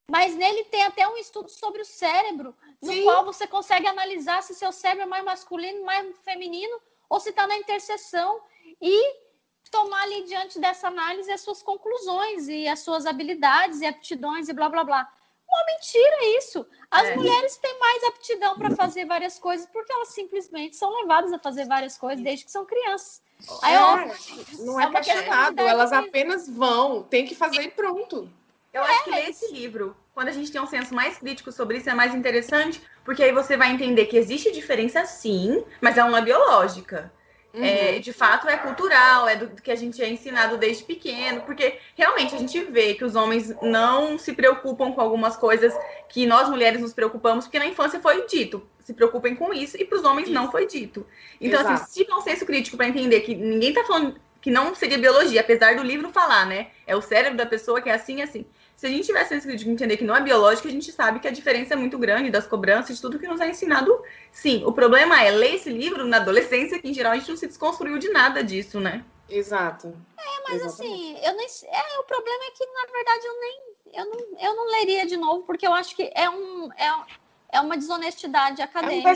[0.10, 3.04] Mas nele tem até um estudo sobre o cérebro, no Sim.
[3.04, 7.48] qual você consegue analisar se seu cérebro é mais masculino, mais feminino, ou se está
[7.48, 8.40] na interseção.
[8.80, 9.27] E
[9.70, 14.54] tomar ali diante dessa análise as suas conclusões e as suas habilidades e aptidões e
[14.54, 15.08] blá blá blá.
[15.50, 16.66] Uma mentira isso.
[16.92, 17.16] As é.
[17.16, 21.66] mulheres têm mais aptidão para fazer várias coisas porque elas simplesmente são levadas a fazer
[21.66, 23.22] várias coisas desde que são crianças.
[23.62, 23.98] Aí, é, ó,
[24.66, 28.30] não é, é questionado, elas apenas vão, tem que fazer e pronto.
[28.74, 31.78] Eu acho que ler esse livro, quando a gente tem um senso mais crítico sobre
[31.78, 36.04] isso, é mais interessante, porque aí você vai entender que existe diferença sim, mas é
[36.04, 37.12] uma biológica.
[37.58, 37.66] É, uhum.
[37.66, 41.80] É, de fato, é cultural, é do que a gente é ensinado desde pequeno, porque
[41.96, 45.74] realmente a gente vê que os homens não se preocupam com algumas coisas
[46.10, 49.86] que nós mulheres nos preocupamos, porque na infância foi dito, se preocupem com isso, e
[49.86, 50.34] para os homens isso.
[50.34, 51.06] não foi dito.
[51.42, 51.84] Então, assim, Exato.
[51.84, 54.98] assim, se tiver um senso crítico para entender que ninguém está falando que não seria
[54.98, 56.68] biologia, apesar do livro falar, né?
[56.86, 58.46] É o cérebro da pessoa que é assim, assim.
[58.78, 61.32] Se a gente senso crítico entender que não é biológico, a gente sabe que a
[61.32, 64.00] diferença é muito grande das cobranças, de tudo que nos é ensinado.
[64.32, 67.38] Sim, o problema é ler esse livro na adolescência, que em geral a gente não
[67.38, 69.04] se desconstruiu de nada disso, né?
[69.28, 69.88] Exato.
[70.16, 71.48] É, mas assim, eu nem.
[71.66, 73.62] É, o problema é que, na verdade, eu nem.
[73.94, 76.72] Eu não, eu não leria de novo, porque eu acho que é um.
[76.74, 77.06] É,
[77.50, 79.10] é uma desonestidade acadêmica.
[79.10, 79.16] É um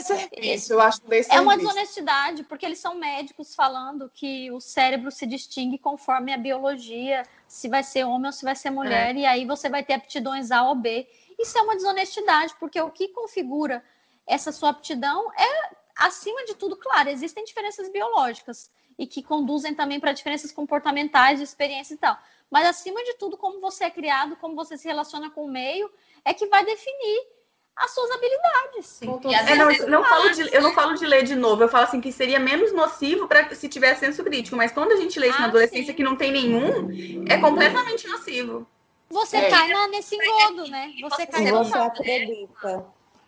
[0.72, 5.78] eu acho É uma desonestidade, porque eles são médicos falando que o cérebro se distingue
[5.78, 9.18] conforme a biologia, se vai ser homem ou se vai ser mulher, é.
[9.18, 11.06] e aí você vai ter aptidões A ou B.
[11.38, 13.84] Isso é uma desonestidade, porque o que configura
[14.26, 19.98] essa sua aptidão é, acima de tudo, claro, existem diferenças biológicas e que conduzem também
[19.98, 22.16] para diferenças comportamentais, de experiência e tal.
[22.50, 25.90] Mas, acima de tudo, como você é criado, como você se relaciona com o meio,
[26.24, 27.26] é que vai definir
[27.76, 28.86] as suas habilidades.
[28.86, 29.20] Sim.
[29.48, 32.00] É, não, não falo de, eu não falo de ler de novo, eu falo assim
[32.00, 35.38] que seria menos nocivo para se tiver senso crítico, mas quando a gente lê isso
[35.38, 35.94] ah, na adolescência sim.
[35.94, 38.66] que não tem nenhum, é completamente nocivo.
[39.10, 39.50] Você é.
[39.50, 40.92] cai na, nesse engodo, né?
[41.02, 42.86] Você cai você acredita.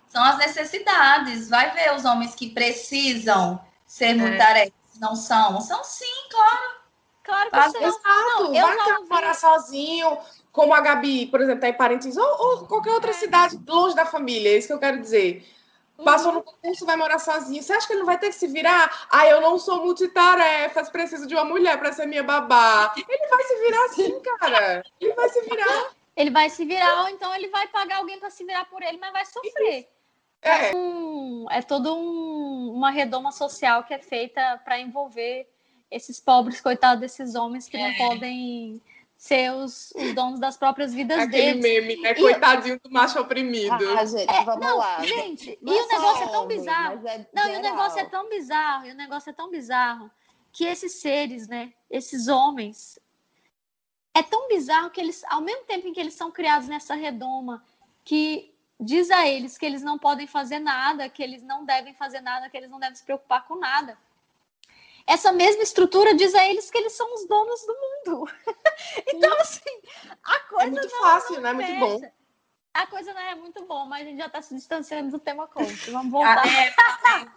[0.09, 1.51] São as necessidades.
[1.51, 4.73] Vai ver os homens que precisam ser é.
[4.99, 5.61] não são.
[5.61, 6.75] São sim, claro.
[7.23, 7.83] Claro que são.
[7.83, 10.19] Exato, não, vai morar sozinho,
[10.55, 13.15] como a Gabi, por exemplo, está em Parintins, ou, ou, qualquer outra é.
[13.15, 15.45] cidade longe da família, é isso que eu quero dizer.
[16.05, 16.37] Passou uhum.
[16.37, 17.61] no concurso, vai morar sozinho.
[17.61, 19.07] Você acha que ele não vai ter que se virar?
[19.11, 22.95] Ah, eu não sou multitarefas, preciso de uma mulher para ser minha babá.
[22.97, 24.85] Ele vai se virar assim, cara.
[25.01, 25.91] Ele vai se virar.
[26.17, 28.99] Ele vai se virar, ou então ele vai pagar alguém para se virar por ele,
[28.99, 29.89] mas vai sofrer.
[30.41, 35.49] É, é, um, é toda um, uma redoma social que é feita para envolver
[35.91, 37.89] esses pobres, coitados desses homens que é.
[37.89, 38.81] não podem
[39.25, 41.65] ser os, os donos das próprias vidas Aquele deles.
[41.65, 42.15] Aquele meme, né?
[42.15, 43.73] Coitadinho do macho oprimido.
[43.97, 45.03] Ah, gente, é, vamos não, lá.
[45.03, 47.09] Gente, não e o negócio é tão bizarro.
[47.09, 50.11] É não, e o negócio é tão bizarro, e o negócio é tão bizarro
[50.53, 51.73] que esses seres, né?
[51.91, 52.99] Esses homens,
[54.13, 57.65] é tão bizarro que eles, ao mesmo tempo em que eles são criados nessa redoma,
[58.05, 62.21] que diz a eles que eles não podem fazer nada, que eles não devem fazer
[62.21, 63.97] nada, que eles não devem se preocupar com nada
[65.07, 68.31] essa mesma estrutura diz a eles que eles são os donos do mundo.
[69.09, 69.81] então, assim,
[70.23, 70.67] a coisa.
[70.67, 71.53] É muito não, fácil, não né?
[71.53, 72.01] Muito bom.
[72.73, 75.47] A coisa não é muito bom, mas a gente já está se distanciando do tema
[75.47, 75.91] coach.
[75.91, 76.43] Vamos voltar.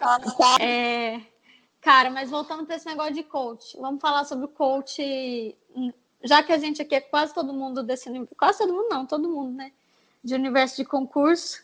[0.01, 1.21] Ah, é, é,
[1.79, 5.55] cara, mas voltando para esse negócio de coach, vamos falar sobre o coach.
[6.23, 9.29] Já que a gente aqui é quase todo mundo desse quase todo mundo não, todo
[9.29, 9.71] mundo, né?
[10.23, 11.61] De universo de concurso.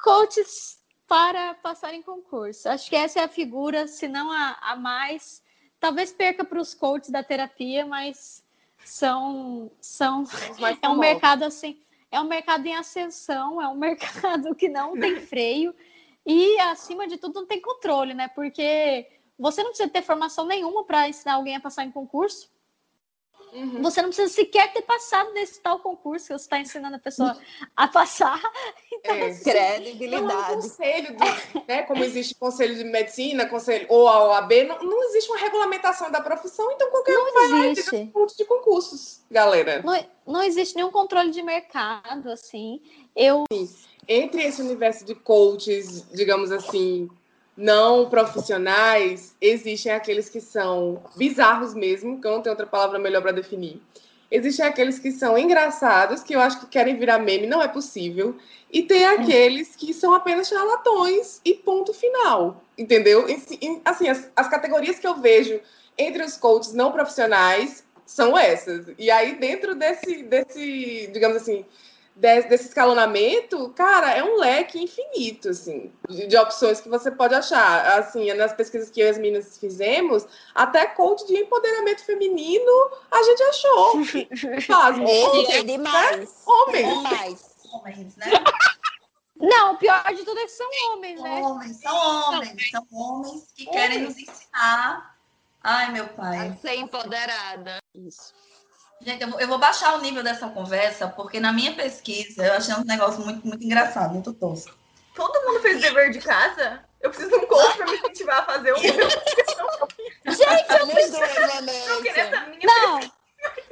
[0.00, 0.75] Coaches
[1.06, 2.68] para passar em concurso.
[2.68, 5.42] Acho que essa é a figura, se não a, a mais.
[5.78, 8.44] Talvez perca para os coaches da terapia, mas
[8.84, 10.24] são são
[10.80, 15.20] é um mercado assim, é um mercado em ascensão, é um mercado que não tem
[15.26, 15.74] freio
[16.24, 18.28] e acima de tudo não tem controle, né?
[18.28, 22.50] Porque você não precisa ter formação nenhuma para ensinar alguém a passar em concurso.
[23.56, 23.80] Uhum.
[23.82, 27.38] Você não precisa sequer ter passado nesse tal concurso que você está ensinando a pessoa
[27.74, 28.40] a passar.
[28.98, 29.26] Então, é.
[29.26, 30.24] assim, Credibilidade.
[30.24, 31.24] Não, conselho, do,
[31.68, 36.10] né, como existe conselho de medicina, conselho ou a OAB, não, não existe uma regulamentação
[36.10, 37.94] da profissão, então qualquer não um vai existe.
[37.94, 39.82] lá e de concursos, galera.
[39.82, 42.80] Não, não existe nenhum controle de mercado, assim.
[43.14, 43.44] Eu...
[44.08, 47.10] Entre esse universo de coaches, digamos assim,
[47.56, 53.22] não profissionais, existem aqueles que são bizarros mesmo, que eu não tenho outra palavra melhor
[53.22, 53.80] para definir.
[54.30, 58.36] Existem aqueles que são engraçados, que eu acho que querem virar meme, não é possível.
[58.72, 63.26] E tem aqueles que são apenas charlatões e ponto final, entendeu?
[63.84, 65.60] Assim, as, as categorias que eu vejo
[65.96, 68.86] entre os coaches não profissionais são essas.
[68.98, 71.64] E aí, dentro desse, desse digamos assim,
[72.16, 77.98] desse escalonamento, cara, é um leque infinito, assim, de, de, opções que você pode achar.
[77.98, 83.22] Assim, nas pesquisas que eu e as meninas fizemos, até coach de empoderamento feminino a
[83.22, 84.04] gente achou.
[84.66, 86.20] Faz, homens, é demais.
[86.20, 86.28] Né?
[86.46, 86.88] Homens.
[86.88, 87.56] Demais.
[87.72, 88.26] Homens, né?
[89.38, 91.42] Não, o pior de tudo é que são homens, né?
[91.42, 93.82] Homens, são homens, são homens que homens.
[93.82, 95.14] querem nos ensinar.
[95.62, 96.48] Ai, meu pai.
[96.48, 97.78] A ser empoderada.
[97.94, 98.32] Isso.
[99.00, 102.54] Gente, eu vou, eu vou, baixar o nível dessa conversa, porque na minha pesquisa eu
[102.54, 104.74] achei um negócio muito, muito engraçado, muito tosco.
[105.14, 106.84] Todo mundo fez dever de casa?
[107.00, 108.92] Eu preciso de um coach para me incentivar a fazer o meu.
[108.92, 111.20] Gente, eu preciso.
[112.64, 113.00] Não.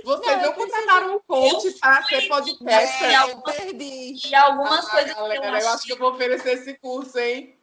[0.04, 3.04] Vocês não, não contrataram um coach para ser podcast.
[3.04, 6.52] E algumas, e algumas ah, coisas galera, que eu, eu acho que eu vou oferecer
[6.52, 7.58] esse curso, hein?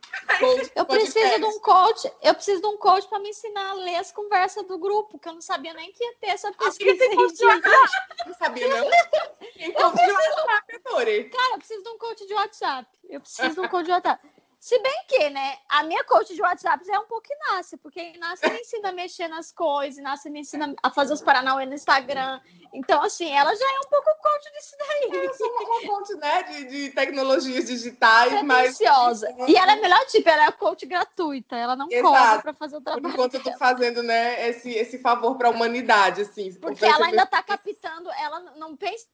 [0.76, 3.96] Eu preciso de um coach, eu preciso de um coach para me ensinar a ler
[3.98, 7.06] as conversas do grupo, que eu não sabia nem que ia ter essa pesquisa.
[7.66, 8.90] Ah, não sabia, não?
[9.74, 10.80] Coach de WhatsApp,
[11.30, 12.88] Cara, eu preciso de um coach de WhatsApp.
[13.10, 14.28] Eu preciso de um coach de WhatsApp.
[14.62, 18.48] Se bem que, né, a minha coach de WhatsApp é um pouco Inácia, porque Inácia
[18.48, 22.40] me ensina a mexer nas coisas, Inácia me ensina a fazer os Paranauê no Instagram.
[22.72, 25.26] Então, assim, ela já é um pouco coach disso daí.
[25.26, 28.80] Eu sou uma coach, né, de, de tecnologias digitais, mas...
[28.80, 28.86] E
[29.56, 32.14] ela é melhor tipo, ela é coach gratuita, ela não Exato.
[32.14, 35.52] cobra para fazer o trabalho Enquanto eu tô fazendo, né, esse, esse favor para a
[35.52, 36.54] humanidade, assim.
[36.54, 39.08] Porque ela ainda tá captando, ela não pensa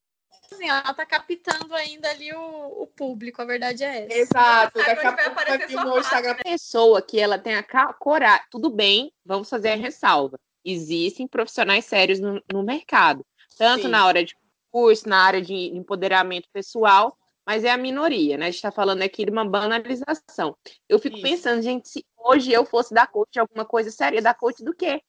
[0.56, 4.14] assim, ela tá captando ainda ali o, o público, a verdade é essa.
[4.18, 6.36] Exato, daqui a vai pouco aqui sua no Instagram.
[6.44, 10.40] pessoa que ela tenha ca- coragem, tudo bem, vamos fazer a ressalva.
[10.64, 13.26] Existem profissionais sérios no, no mercado,
[13.58, 13.90] tanto Sim.
[13.90, 14.36] na hora de
[14.72, 18.46] curso, na área de empoderamento pessoal, mas é a minoria, né?
[18.46, 20.58] A gente está falando aqui de uma banalização.
[20.90, 21.24] Eu fico Isso.
[21.24, 24.76] pensando, gente, se hoje eu fosse dar coach de alguma coisa séria, dar coach do
[24.76, 25.02] quê?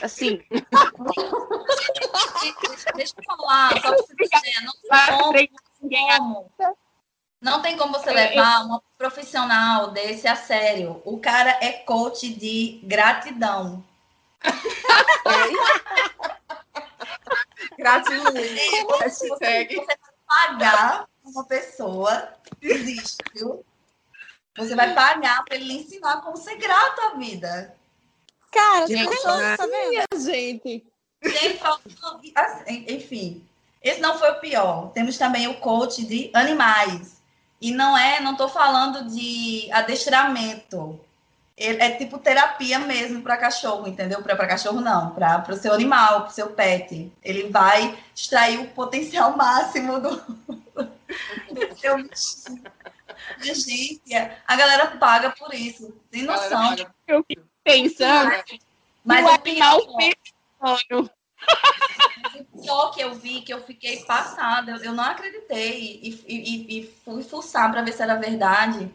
[0.00, 0.40] Assim,
[2.96, 5.50] Deixa eu falar, só pra você dizer, não tem
[6.18, 6.52] como.
[7.40, 11.00] Não tem como você levar uma profissional desse a sério.
[11.04, 13.82] O cara é coach de gratidão.
[17.78, 18.60] Gratiluz.
[19.00, 22.28] Você, você pagar uma pessoa,
[22.60, 23.64] existe, viu?
[24.56, 27.74] Você vai pagar para ele ensinar como ser grato à vida.
[28.50, 30.20] Cara, as Gente, tá vendo?
[30.20, 30.86] gente.
[32.34, 33.44] Assim, enfim,
[33.82, 34.90] esse não foi o pior.
[34.92, 37.20] Temos também o coach de animais.
[37.60, 40.98] E não é, não tô falando de adestramento.
[41.56, 44.22] Ele- É tipo terapia mesmo para cachorro, entendeu?
[44.22, 47.12] Para cachorro não, para o seu animal, para o seu pet.
[47.22, 52.62] Ele vai extrair o potencial máximo do, do seu bichinho.
[53.42, 54.14] Gente,
[54.46, 55.92] a galera paga por isso.
[56.10, 56.74] Tem noção.
[57.06, 58.30] Eu fico pensando,
[59.04, 60.12] Mas o o animal pior,
[60.60, 61.10] pensando.
[62.52, 66.94] O pior que eu vi, que eu fiquei passada, eu, não acreditei e, e- e-
[67.04, 68.90] fui fuçar para ver se era verdade.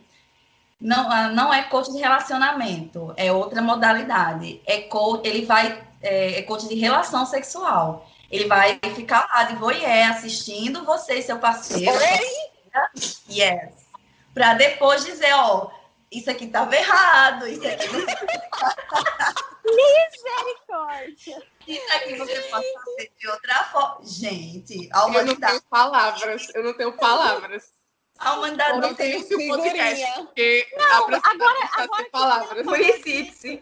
[0.79, 4.61] Não, ah, não é coach de relacionamento, é outra modalidade.
[4.65, 8.07] É coach, ele vai, é, é coach de relação sexual.
[8.29, 11.91] Ele vai ficar lá de voyeur assistindo você e seu parceiro.
[11.91, 12.91] parceira.
[13.29, 13.85] Yes.
[14.33, 15.69] Para depois dizer, ó,
[16.11, 17.99] isso aqui tava errado, isso aqui não
[19.65, 21.43] Misericórdia.
[21.67, 24.05] Isso aqui você pode fazer de outra forma.
[24.05, 27.73] Gente, a Eu não humanidade, tenho palavras, eu não tenho palavras.
[28.19, 32.63] a humanidade não não tem esse podcast, porque a agora- agora que palavras.
[32.65, 33.61] Solicite-se.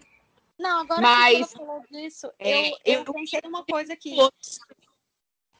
[0.59, 4.15] Não, agora Mas, que você falou disso, é, eu, eu eu- pensei numa coisa aqui.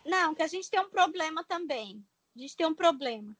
[0.05, 2.03] Não, que a gente tem um problema também.
[2.35, 3.33] A gente tem um problema.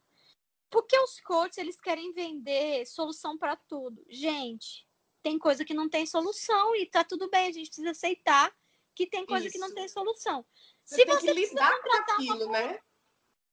[0.73, 4.03] Porque os coaches, eles querem vender solução para tudo.
[4.09, 4.87] Gente,
[5.21, 8.51] tem coisa que não tem solução e tá tudo bem, a gente precisa aceitar
[8.95, 9.75] que tem coisa que não Isso.
[9.75, 10.43] tem solução.
[10.83, 12.79] Você Se tem você que precisa lidar com contratar uma aquilo, né?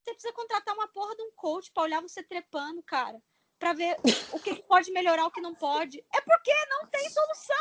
[0.03, 3.23] você precisa contratar uma porra de um coach pra olhar você trepando, cara.
[3.59, 3.97] Pra ver
[4.33, 6.03] o que que pode melhorar, o que não pode.
[6.15, 7.57] É porque não tem solução.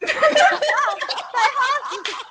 [0.00, 0.98] Não,
[1.30, 2.24] tá errado.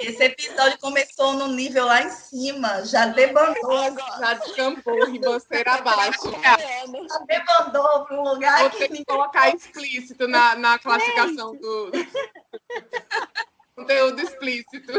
[0.00, 6.30] Esse episódio começou no nível lá em cima, já debandou, Já descampou, ribanceira abaixo.
[6.42, 11.90] já debandou para um lugar Vou que ter que colocar explícito na, na classificação do.
[13.76, 14.92] Conteúdo explícito.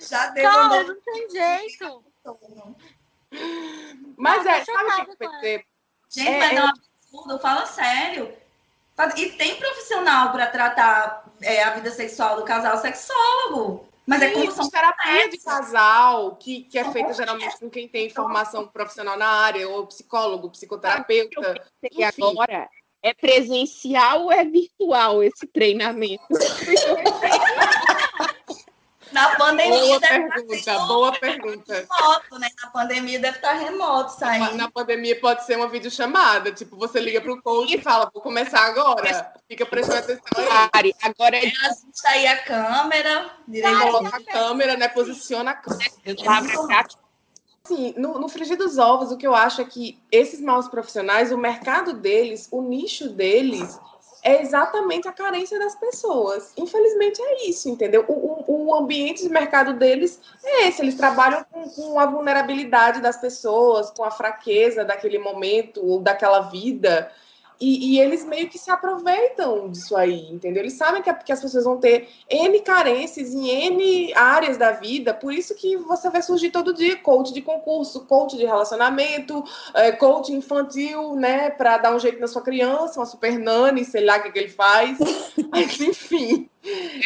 [0.00, 0.84] já Cara, debandou.
[0.94, 2.04] não tem jeito.
[4.16, 5.64] Mas Não, é, sabe o que eu percebo?
[6.10, 8.41] Gente, É, mas é- é um absurdo, fala sério.
[9.16, 13.88] E tem profissional para tratar é, a vida sexual do casal, sexólogo.
[14.06, 18.10] Mas é como são terapia de casal, que, que é feita geralmente com quem tem
[18.10, 21.62] formação profissional na área, ou psicólogo, psicoterapeuta.
[21.90, 22.30] E Enfim.
[22.30, 22.68] agora,
[23.02, 26.24] é presencial ou é virtual esse treinamento?
[29.12, 31.74] Na pandemia Boa deve pergunta, boa pergunta.
[31.74, 32.48] remoto, né?
[32.62, 34.56] Na pandemia deve estar remoto saindo.
[34.56, 38.60] Na pandemia pode ser uma videochamada, tipo, você liga pro coach e fala, vou começar
[38.60, 39.34] agora.
[39.48, 40.22] Fica prestando atenção
[40.72, 40.94] aí.
[41.02, 43.80] Agora é Ajusta aí a câmera, direito.
[43.80, 44.88] Coloca a câmera, né?
[44.88, 45.88] Posiciona a câmera.
[47.64, 51.30] Assim, no, no frigir dos ovos, o que eu acho é que esses maus profissionais,
[51.30, 53.78] o mercado deles, o nicho deles,
[54.22, 56.52] é exatamente a carência das pessoas.
[56.56, 58.04] Infelizmente é isso, entendeu?
[58.06, 60.80] O, o, o ambiente de mercado deles é esse.
[60.80, 66.42] Eles trabalham com, com a vulnerabilidade das pessoas, com a fraqueza daquele momento ou daquela
[66.42, 67.10] vida.
[67.62, 70.64] E, e, eles meio que se aproveitam disso aí, entendeu?
[70.64, 75.14] Eles sabem que, que, as pessoas vão ter N carências em N áreas da vida,
[75.14, 79.44] por isso que você vai surgir todo dia coach de concurso, coach de relacionamento,
[79.74, 84.04] é, coach infantil, né, para dar um jeito na sua criança, uma super nani, sei
[84.04, 84.98] lá o que, que ele faz.
[85.48, 86.50] Mas, enfim.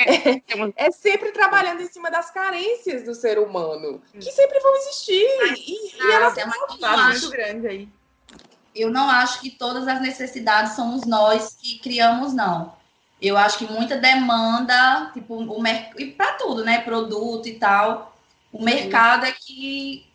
[0.06, 5.26] É, é, sempre trabalhando em cima das carências do ser humano, que sempre vão existir.
[5.38, 7.88] Mas, e, e elas é uma muito grande aí
[8.76, 12.74] eu não acho que todas as necessidades somos nós que criamos, não.
[13.20, 16.80] Eu acho que muita demanda, tipo, o mercado, e para tudo, né?
[16.82, 18.14] Produto e tal.
[18.52, 20.06] O mercado é que,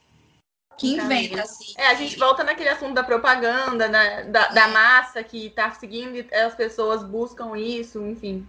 [0.77, 1.73] que inventa, assim.
[1.77, 4.23] É, a gente volta naquele assunto da propaganda, né?
[4.25, 8.47] da, da massa que está seguindo e as pessoas buscam isso, enfim.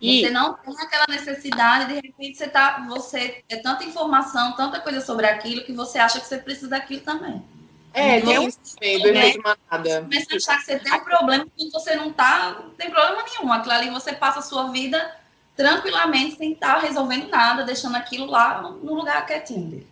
[0.00, 0.20] E...
[0.20, 2.84] Você não tem aquela necessidade, de repente você tá.
[2.88, 7.02] Você é tanta informação, tanta coisa sobre aquilo que você acha que você precisa daquilo
[7.02, 7.44] também.
[7.92, 8.48] É, tem um
[8.80, 9.30] medo, né?
[9.30, 10.02] de manada.
[10.02, 13.24] Começa a achar que você tem um problema quando você não tá, não tem problema
[13.24, 13.52] nenhum.
[13.52, 15.16] Aquilo ali você passa a sua vida
[15.56, 19.86] tranquilamente, sem estar tá resolvendo nada, deixando aquilo lá no lugar quietinho dele.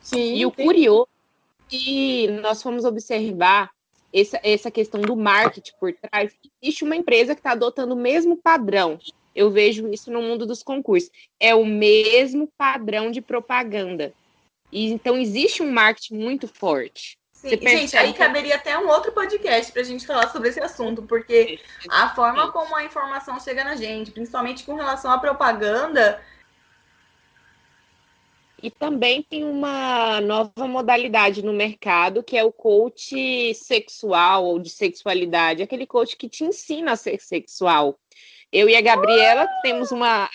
[0.00, 3.70] Sim, e o curioso é que nós fomos observar
[4.12, 6.32] essa, essa questão do marketing por trás.
[6.62, 8.98] Existe uma empresa que está adotando o mesmo padrão.
[9.34, 11.10] Eu vejo isso no mundo dos concursos.
[11.38, 14.12] É o mesmo padrão de propaganda.
[14.70, 17.18] E, então existe um marketing muito forte.
[17.32, 21.02] Sim, gente, aí caberia até um outro podcast para a gente falar sobre esse assunto,
[21.02, 26.20] porque a forma como a informação chega na gente, principalmente com relação à propaganda.
[28.60, 34.68] E também tem uma nova modalidade no mercado, que é o coach sexual ou de
[34.68, 37.96] sexualidade, aquele coach que te ensina a ser sexual.
[38.50, 40.28] Eu e a Gabriela temos uma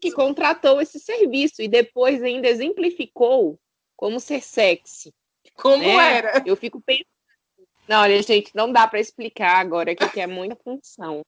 [0.00, 3.58] que contratou esse serviço e depois ainda exemplificou
[3.94, 5.14] como ser sexy.
[5.54, 6.16] Como né?
[6.16, 6.42] era?
[6.46, 7.06] Eu fico pensando.
[7.88, 11.22] Não, olha, gente, não dá para explicar agora que é muita função.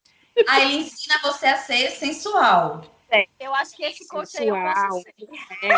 [0.47, 2.81] Aí ele ensina você a ser sensual.
[3.11, 3.27] É.
[3.39, 5.15] Eu acho que esse coach aí eu posso ser.
[5.63, 5.69] É.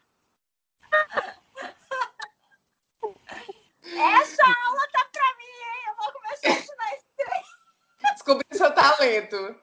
[3.92, 5.84] Essa aula tá pra mim, hein?
[5.88, 7.49] Eu vou começar a ensinar esse trem.
[8.12, 9.56] Descobri seu talento.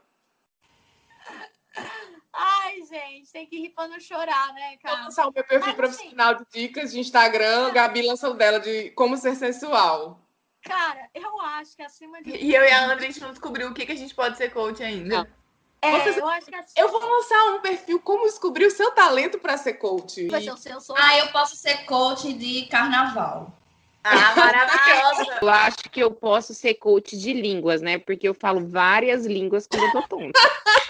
[2.34, 4.96] Ai, gente, tem que rir pra não chorar, né, cara?
[4.98, 7.72] Vou lançar o meu perfil Mas, profissional assim, de dicas de Instagram.
[7.74, 10.20] Gabi lançou dela de como ser sensual.
[10.64, 12.30] Cara, eu acho que acima de.
[12.30, 14.38] E eu e a Andra, a gente não descobriu o que, que a gente pode
[14.38, 15.28] ser coach ainda.
[15.82, 16.20] É, Você...
[16.20, 16.74] eu acho que assim...
[16.76, 20.28] Eu vou lançar um perfil como descobrir o seu talento para ser coach.
[20.28, 23.54] Vai ser o seu Ah, eu posso ser coach de carnaval.
[24.10, 25.40] Ah, maravilhosa!
[25.42, 27.98] Eu acho que eu posso ser coach de línguas, né?
[27.98, 30.40] Porque eu falo várias línguas quando eu tô tonta.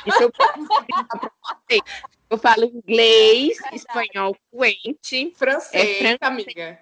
[0.05, 0.67] Isso eu posso
[2.29, 6.79] Eu falo inglês, é espanhol fluente, francês, é, francês amiga.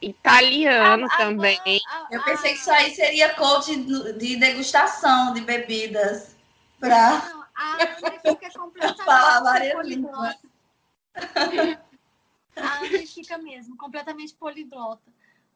[0.00, 1.58] Italiano ah, também.
[1.88, 6.36] Ah, eu pensei que isso aí seria coach de degustação de bebidas.
[6.78, 7.10] Pra...
[7.10, 7.86] Não, a Ana
[8.22, 10.36] fica completamente falar várias línguas.
[12.56, 15.12] A fica mesmo, completamente poliglota.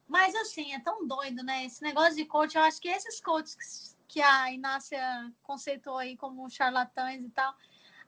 [0.06, 1.64] Mas assim, é tão doido, né?
[1.64, 5.00] Esse negócio de coach, eu acho que esses coaches que a Inácia
[5.42, 7.54] conceitou aí como charlatães e tal,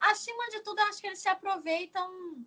[0.00, 2.44] acima de tudo, eu acho que eles se aproveitam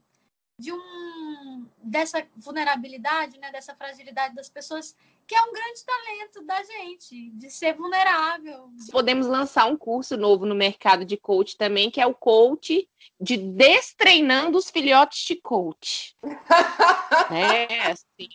[0.59, 4.95] de um dessa vulnerabilidade, né, dessa fragilidade das pessoas,
[5.27, 8.69] que é um grande talento da gente, de ser vulnerável.
[8.91, 12.87] Podemos lançar um curso novo no mercado de coach também, que é o coach
[13.19, 16.15] de destreinando os filhotes de coach.
[17.31, 18.29] é, assim.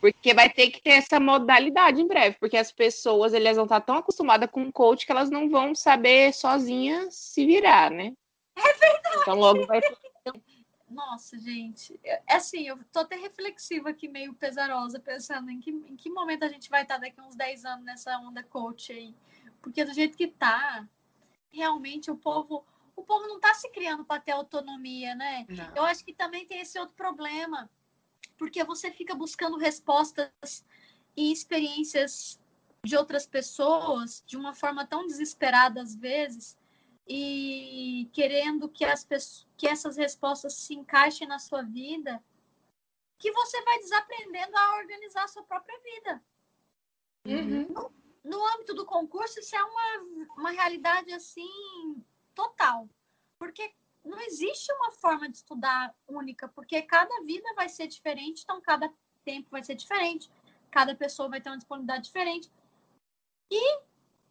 [0.00, 3.80] Porque vai ter que ter essa modalidade em breve, porque as pessoas elas vão estar
[3.80, 8.12] tão acostumadas com o coach que elas não vão saber sozinhas se virar, né?
[8.56, 9.18] É verdade.
[9.22, 9.96] Então logo vai ter
[10.90, 15.70] nossa, gente, é, é assim, eu tô até reflexiva aqui, meio pesarosa, pensando em que,
[15.70, 19.14] em que momento a gente vai estar daqui uns 10 anos nessa onda coach aí.
[19.60, 20.88] Porque do jeito que tá,
[21.52, 22.64] realmente o povo,
[22.96, 25.46] o povo não tá se criando para ter autonomia, né?
[25.48, 25.76] Não.
[25.76, 27.70] Eu acho que também tem esse outro problema,
[28.36, 30.64] porque você fica buscando respostas
[31.16, 32.40] e experiências
[32.84, 36.56] de outras pessoas de uma forma tão desesperada às vezes,
[37.08, 42.22] e querendo que, as pessoas, que essas respostas se encaixem na sua vida,
[43.18, 46.22] que você vai desaprendendo a organizar a sua própria vida.
[47.24, 47.66] Uhum.
[47.68, 47.92] No,
[48.24, 51.48] no, âmbito do concurso, isso é uma, uma realidade assim
[52.34, 52.88] total.
[53.38, 53.72] Porque
[54.04, 58.92] não existe uma forma de estudar única, porque cada vida vai ser diferente, então cada
[59.24, 60.30] tempo vai ser diferente,
[60.70, 62.50] cada pessoa vai ter uma disponibilidade diferente.
[63.50, 63.80] E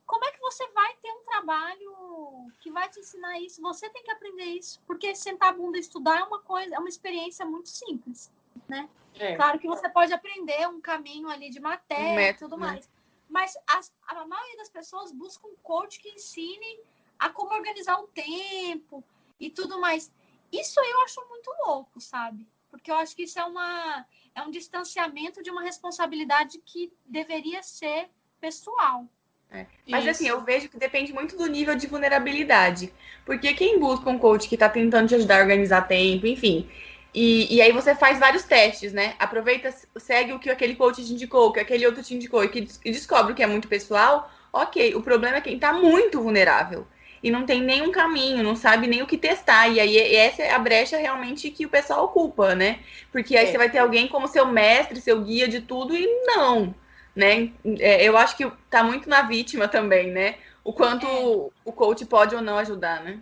[0.08, 3.62] como é que você vai ter um trabalho que vai te ensinar isso?
[3.62, 6.80] Você tem que aprender isso, porque sentar a bunda e estudar é uma coisa, é
[6.80, 8.32] uma experiência muito simples.
[8.68, 8.89] né?
[9.20, 9.36] É.
[9.36, 12.68] Claro que você pode aprender um caminho ali de matéria e tudo né?
[12.68, 12.89] mais.
[13.30, 16.80] Mas as, a maioria das pessoas busca um coach que ensine
[17.20, 19.03] a como organizar o tempo
[19.38, 20.10] e tudo mais.
[20.51, 22.47] Isso eu acho muito louco, sabe?
[22.70, 27.62] Porque eu acho que isso é, uma, é um distanciamento de uma responsabilidade que deveria
[27.62, 29.05] ser pessoal.
[29.52, 29.66] É.
[29.88, 30.12] Mas Isso.
[30.12, 32.91] assim, eu vejo que depende muito do nível de vulnerabilidade.
[33.26, 36.70] Porque quem busca um coach que está tentando te ajudar a organizar tempo, enfim.
[37.14, 39.16] E, e aí você faz vários testes, né?
[39.18, 42.50] Aproveita, segue o que aquele coach te indicou, o que aquele outro te indicou, e
[42.50, 44.93] que e descobre o que é muito pessoal, ok.
[44.95, 46.86] O problema é quem está muito vulnerável
[47.24, 49.68] e não tem nenhum caminho, não sabe nem o que testar.
[49.70, 52.80] E aí essa é a brecha realmente que o pessoal ocupa, né?
[53.12, 53.52] Porque aí é.
[53.52, 56.76] você vai ter alguém como seu mestre, seu guia de tudo, e não
[57.18, 57.51] né?
[57.80, 60.38] É, eu acho que tá muito na vítima também, né?
[60.63, 61.49] O quanto é.
[61.65, 63.20] o coach pode ou não ajudar, né?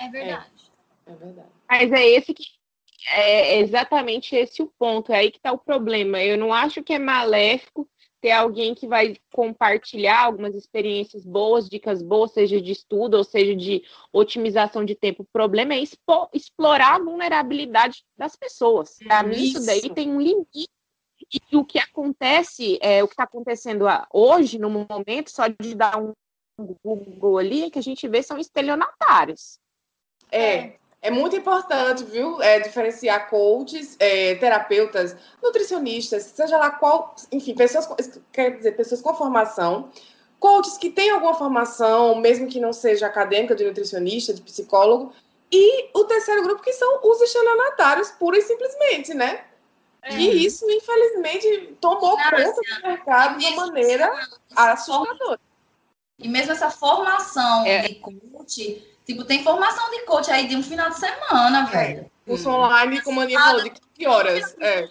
[0.00, 0.50] É verdade.
[1.06, 1.48] É, é verdade.
[1.68, 2.44] Mas é esse que
[3.10, 6.22] é exatamente esse o ponto, é aí que tá o problema.
[6.22, 7.88] Eu não acho que é maléfico
[8.20, 13.54] ter alguém que vai compartilhar algumas experiências boas, dicas boas, seja de estudo ou seja
[13.54, 15.22] de otimização de tempo.
[15.22, 15.82] O problema é
[16.32, 18.96] explorar a vulnerabilidade das pessoas.
[19.06, 20.68] Para mim, isso daí tem um limite
[21.32, 25.98] e o que acontece, é, o que está acontecendo hoje, no momento, só de dar
[25.98, 26.12] um
[26.84, 29.58] Google ali, é que a gente vê são estelionatários.
[30.32, 32.42] É, é muito importante, viu?
[32.42, 37.88] É, diferenciar coaches, é, terapeutas, nutricionistas, seja lá qual, enfim, pessoas,
[38.32, 39.90] quer dizer, pessoas com formação,
[40.40, 45.12] coaches que têm alguma formação, mesmo que não seja acadêmica, de nutricionista, de psicólogo,
[45.50, 49.44] e o terceiro grupo que são os estelionatários, pura e simplesmente, né?
[50.02, 50.14] É.
[50.14, 55.40] E isso, infelizmente, tomou Não, conta assim, do mercado de uma maneira assustadora.
[56.18, 57.82] E mesmo essa formação é.
[57.82, 61.70] de coach, tipo, tem formação de coach aí de um final de semana, é.
[61.70, 62.10] velho.
[62.26, 62.54] Curso hum.
[62.54, 64.56] online, como a Aninha falou, de que horas?
[64.60, 64.86] É.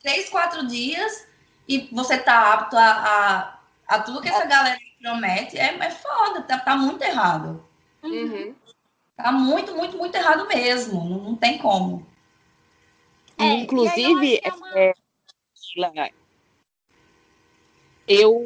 [0.00, 1.26] Três, quatro dias,
[1.68, 5.58] e você tá apto a, a, a tudo que essa galera promete.
[5.58, 7.64] É, é foda, tá, tá muito errado.
[8.02, 8.54] Uhum.
[9.16, 11.04] Tá muito, muito, muito errado mesmo.
[11.08, 12.06] Não, não tem como.
[13.42, 14.78] É, Inclusive, que é uma...
[14.78, 14.92] é,
[18.06, 18.44] eu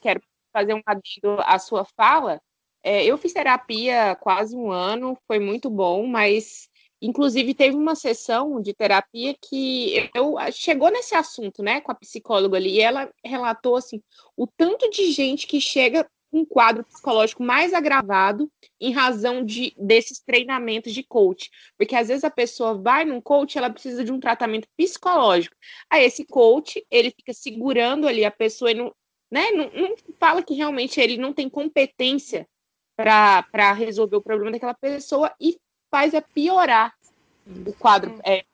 [0.00, 0.20] quero
[0.52, 2.40] fazer um adendo à sua fala.
[2.82, 6.68] É, eu fiz terapia quase um ano, foi muito bom, mas
[7.02, 12.56] inclusive teve uma sessão de terapia que eu chegou nesse assunto, né, com a psicóloga
[12.56, 14.00] ali, e ela relatou assim
[14.36, 20.20] o tanto de gente que chega um quadro psicológico mais agravado em razão de, desses
[20.20, 21.50] treinamentos de coach.
[21.78, 25.56] Porque às vezes a pessoa vai num coach, ela precisa de um tratamento psicológico.
[25.90, 28.94] Aí esse coach, ele fica segurando ali a pessoa e não,
[29.30, 32.46] né, não, não fala que realmente ele não tem competência
[32.96, 35.58] para resolver o problema daquela pessoa e
[35.90, 36.94] faz é piorar
[37.66, 38.44] o quadro é,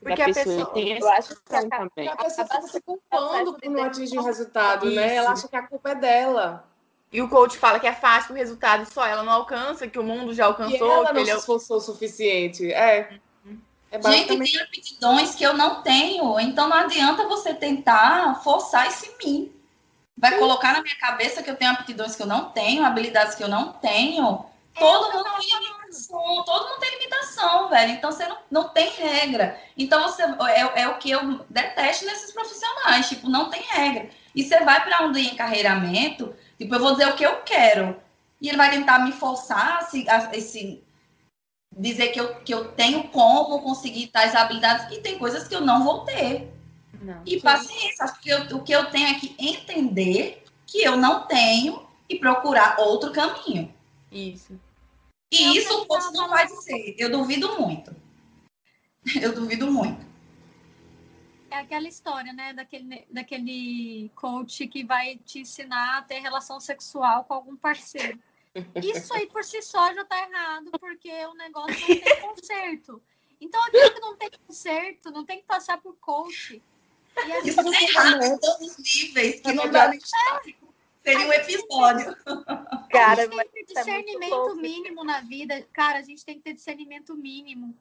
[0.00, 0.44] porque da a pessoa.
[0.44, 2.08] pessoa tem eu acho que a, também.
[2.08, 5.14] a pessoa fica se culpando por não atingir o resultado, né?
[5.14, 6.71] Ela acha que a culpa é dela.
[7.12, 10.02] E o coach fala que é fácil o resultado só ela não alcança, que o
[10.02, 10.88] mundo já alcançou.
[10.88, 11.30] E ela não ele...
[11.30, 12.72] se esforçou o suficiente.
[12.72, 13.18] É.
[13.90, 14.52] é basicamente...
[14.52, 19.26] Gente, tem aptidões que eu não tenho, então não adianta você tentar forçar isso em
[19.26, 19.52] mim.
[20.16, 20.38] Vai Sim.
[20.38, 23.48] colocar na minha cabeça que eu tenho aptidões que eu não tenho, habilidades que eu
[23.48, 24.46] não tenho.
[24.74, 27.92] É, todo mundo tem limitação, todo mundo tem limitação, velho.
[27.92, 29.60] Então você não, não tem regra.
[29.76, 34.08] Então você é, é o que eu detesto nesses profissionais, tipo, não tem regra.
[34.34, 38.00] E você vai para um encarreiramento, Tipo, eu vou dizer o que eu quero.
[38.40, 40.80] E ele vai tentar me forçar a, esse,
[41.76, 45.60] dizer que eu, que eu tenho como conseguir tais habilidades e tem coisas que eu
[45.60, 46.52] não vou ter.
[47.00, 50.96] Não, e paciência, acho que eu, o que eu tenho é que entender que eu
[50.96, 53.74] não tenho e procurar outro caminho.
[54.10, 54.56] Isso.
[55.32, 56.94] E eu isso o curso não vai ser.
[56.96, 57.94] Eu duvido muito.
[59.20, 60.11] Eu duvido muito
[61.52, 67.24] é aquela história, né, daquele, daquele coach que vai te ensinar a ter relação sexual
[67.24, 68.18] com algum parceiro.
[68.82, 73.02] Isso aí por si só já tá errado, porque o negócio não tem conserto.
[73.40, 76.62] Então, aquilo que não tem conserto, não tem que passar por coach.
[77.16, 81.26] E a gente Isso é errado em todos os níveis, que não dá nem Seria
[81.26, 82.16] um episódio.
[82.90, 85.68] Cara, a gente tem que ter é discernimento é mínimo na vida.
[85.72, 87.76] Cara, a gente tem que ter discernimento mínimo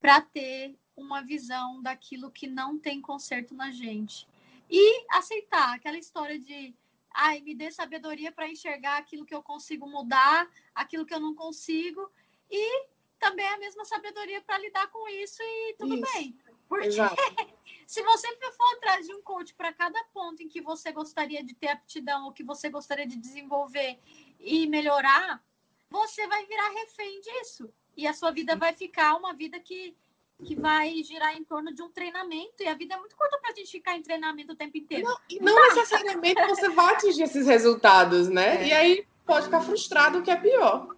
[0.00, 4.28] para ter uma visão daquilo que não tem conserto na gente.
[4.70, 6.74] E aceitar aquela história de
[7.10, 11.34] ai, me dê sabedoria para enxergar aquilo que eu consigo mudar, aquilo que eu não
[11.34, 12.08] consigo,
[12.50, 12.86] e
[13.18, 16.12] também a mesma sabedoria para lidar com isso e tudo isso.
[16.12, 16.38] bem.
[16.68, 16.90] Porque
[17.86, 21.54] se você for atrás de um coach para cada ponto em que você gostaria de
[21.54, 23.98] ter aptidão ou que você gostaria de desenvolver
[24.38, 25.42] e melhorar,
[25.90, 27.72] você vai virar refém disso.
[27.96, 29.96] E a sua vida vai ficar uma vida que
[30.44, 32.60] que vai girar em torno de um treinamento.
[32.60, 35.04] E a vida é muito curta para a gente ficar em treinamento o tempo inteiro.
[35.04, 38.62] Não, não necessariamente você vai atingir esses resultados, né?
[38.62, 38.66] É.
[38.68, 40.94] E aí pode ficar frustrado, o que é pior.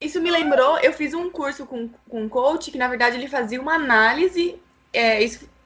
[0.00, 3.28] Isso me lembrou, eu fiz um curso com, com um coach que, na verdade, ele
[3.28, 4.60] fazia uma análise
[4.92, 5.18] é,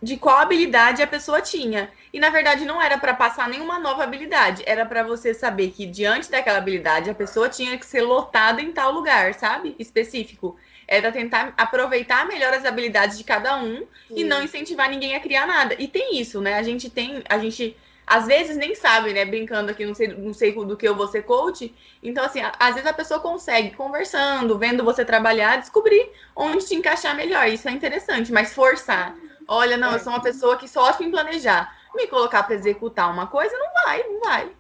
[0.03, 1.91] de qual habilidade a pessoa tinha.
[2.13, 5.87] E, na verdade, não era para passar nenhuma nova habilidade, era para você saber que,
[5.87, 9.77] diante daquela habilidade, a pessoa tinha que ser lotada em tal lugar, sabe?
[9.79, 10.59] Específico.
[10.87, 13.87] Era tentar aproveitar melhor as habilidades de cada um Sim.
[14.17, 15.75] e não incentivar ninguém a criar nada.
[15.79, 16.55] E tem isso, né?
[16.55, 17.77] A gente tem, a gente
[18.07, 19.25] às vezes nem sabe, né?
[19.25, 21.75] Brincando aqui, não sei, não sei do que eu vou ser coach.
[22.03, 27.17] Então, assim, às vezes a pessoa consegue, conversando, vendo você trabalhar, descobrir onde te encaixar
[27.17, 27.49] melhor.
[27.49, 29.17] Isso é interessante, mas forçar.
[29.47, 31.75] Olha, não, eu sou uma pessoa que só acho em planejar.
[31.95, 34.51] Me colocar para executar uma coisa, não vai, não vai.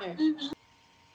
[0.00, 0.53] É.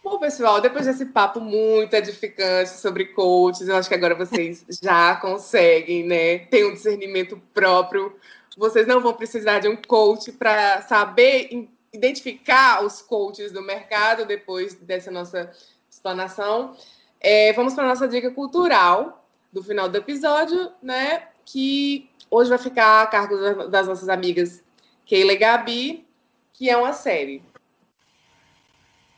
[0.03, 5.15] Bom, pessoal, depois desse papo muito edificante sobre coaches, eu acho que agora vocês já
[5.17, 6.39] conseguem, né?
[6.39, 8.15] Ter um discernimento próprio
[8.59, 14.75] vocês não vão precisar de um coach para saber identificar os coaches do mercado depois
[14.75, 15.49] dessa nossa
[15.89, 16.75] explanação.
[17.21, 21.29] É, vamos para a nossa dica cultural do final do episódio, né?
[21.45, 23.37] Que hoje vai ficar a cargo
[23.69, 24.61] das nossas amigas
[25.05, 26.05] Keila e Gabi,
[26.51, 27.41] que é uma série.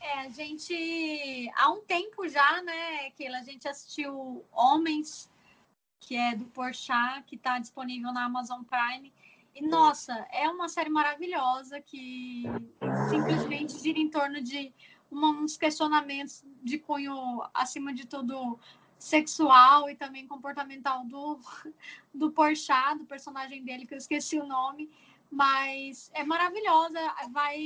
[0.02, 5.30] É, a gente há um tempo já, né, Keila, a gente assistiu Homens,
[6.00, 9.12] que é do Porchat, que está disponível na Amazon Prime.
[9.54, 12.42] E, nossa, é uma série maravilhosa que
[13.08, 14.74] simplesmente gira em torno de
[15.08, 18.58] uma, uns questionamentos de cunho, acima de tudo,
[18.98, 21.38] sexual e também comportamental do,
[22.12, 24.90] do Porchat, do personagem dele, que eu esqueci o nome,
[25.32, 27.58] mas é maravilhosa, vai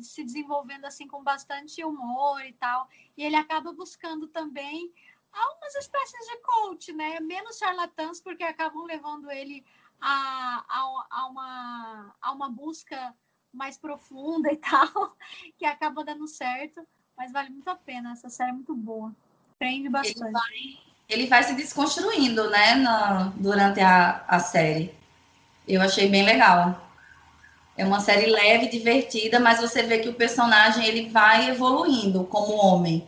[0.00, 4.92] se desenvolvendo assim com bastante humor e tal, e ele acaba buscando também
[5.32, 7.20] algumas espécies de coach, né?
[7.20, 9.64] Menos charlatãs, porque acabam levando ele
[10.00, 13.14] a, a, a, uma, a uma busca
[13.52, 15.16] mais profunda e tal,
[15.56, 16.84] que acaba dando certo,
[17.16, 18.10] mas vale muito a pena.
[18.10, 19.14] Essa série é muito boa,
[19.60, 20.24] prende bastante.
[20.24, 24.92] Ele vai, ele vai se desconstruindo, né, na, durante a, a série.
[25.68, 26.90] Eu achei bem legal.
[27.76, 32.54] É uma série leve, divertida, mas você vê que o personagem ele vai evoluindo como
[32.54, 33.06] homem.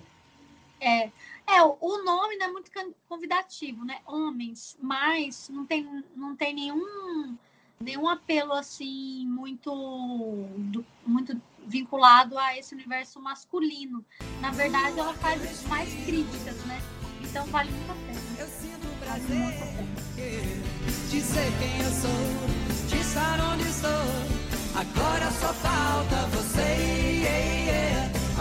[0.80, 1.10] É,
[1.46, 2.70] é, o nome não é muito
[3.08, 3.98] convidativo, né?
[4.06, 7.36] Homens, mas não tem, não tem nenhum,
[7.78, 10.46] nenhum apelo assim muito,
[11.06, 14.04] muito vinculado a esse universo masculino.
[14.40, 16.80] Na verdade, ela faz mais críticas, né?
[17.22, 18.20] Então vale muito a pena.
[18.38, 19.94] Eu sinto prazer
[21.10, 24.33] de ser quem eu sou, de estar onde estou.
[24.76, 27.24] Agora só falta você.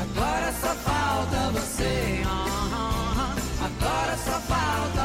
[0.01, 2.21] Agora só falta você.
[2.25, 3.65] Uh-huh.
[3.65, 5.02] Agora só falta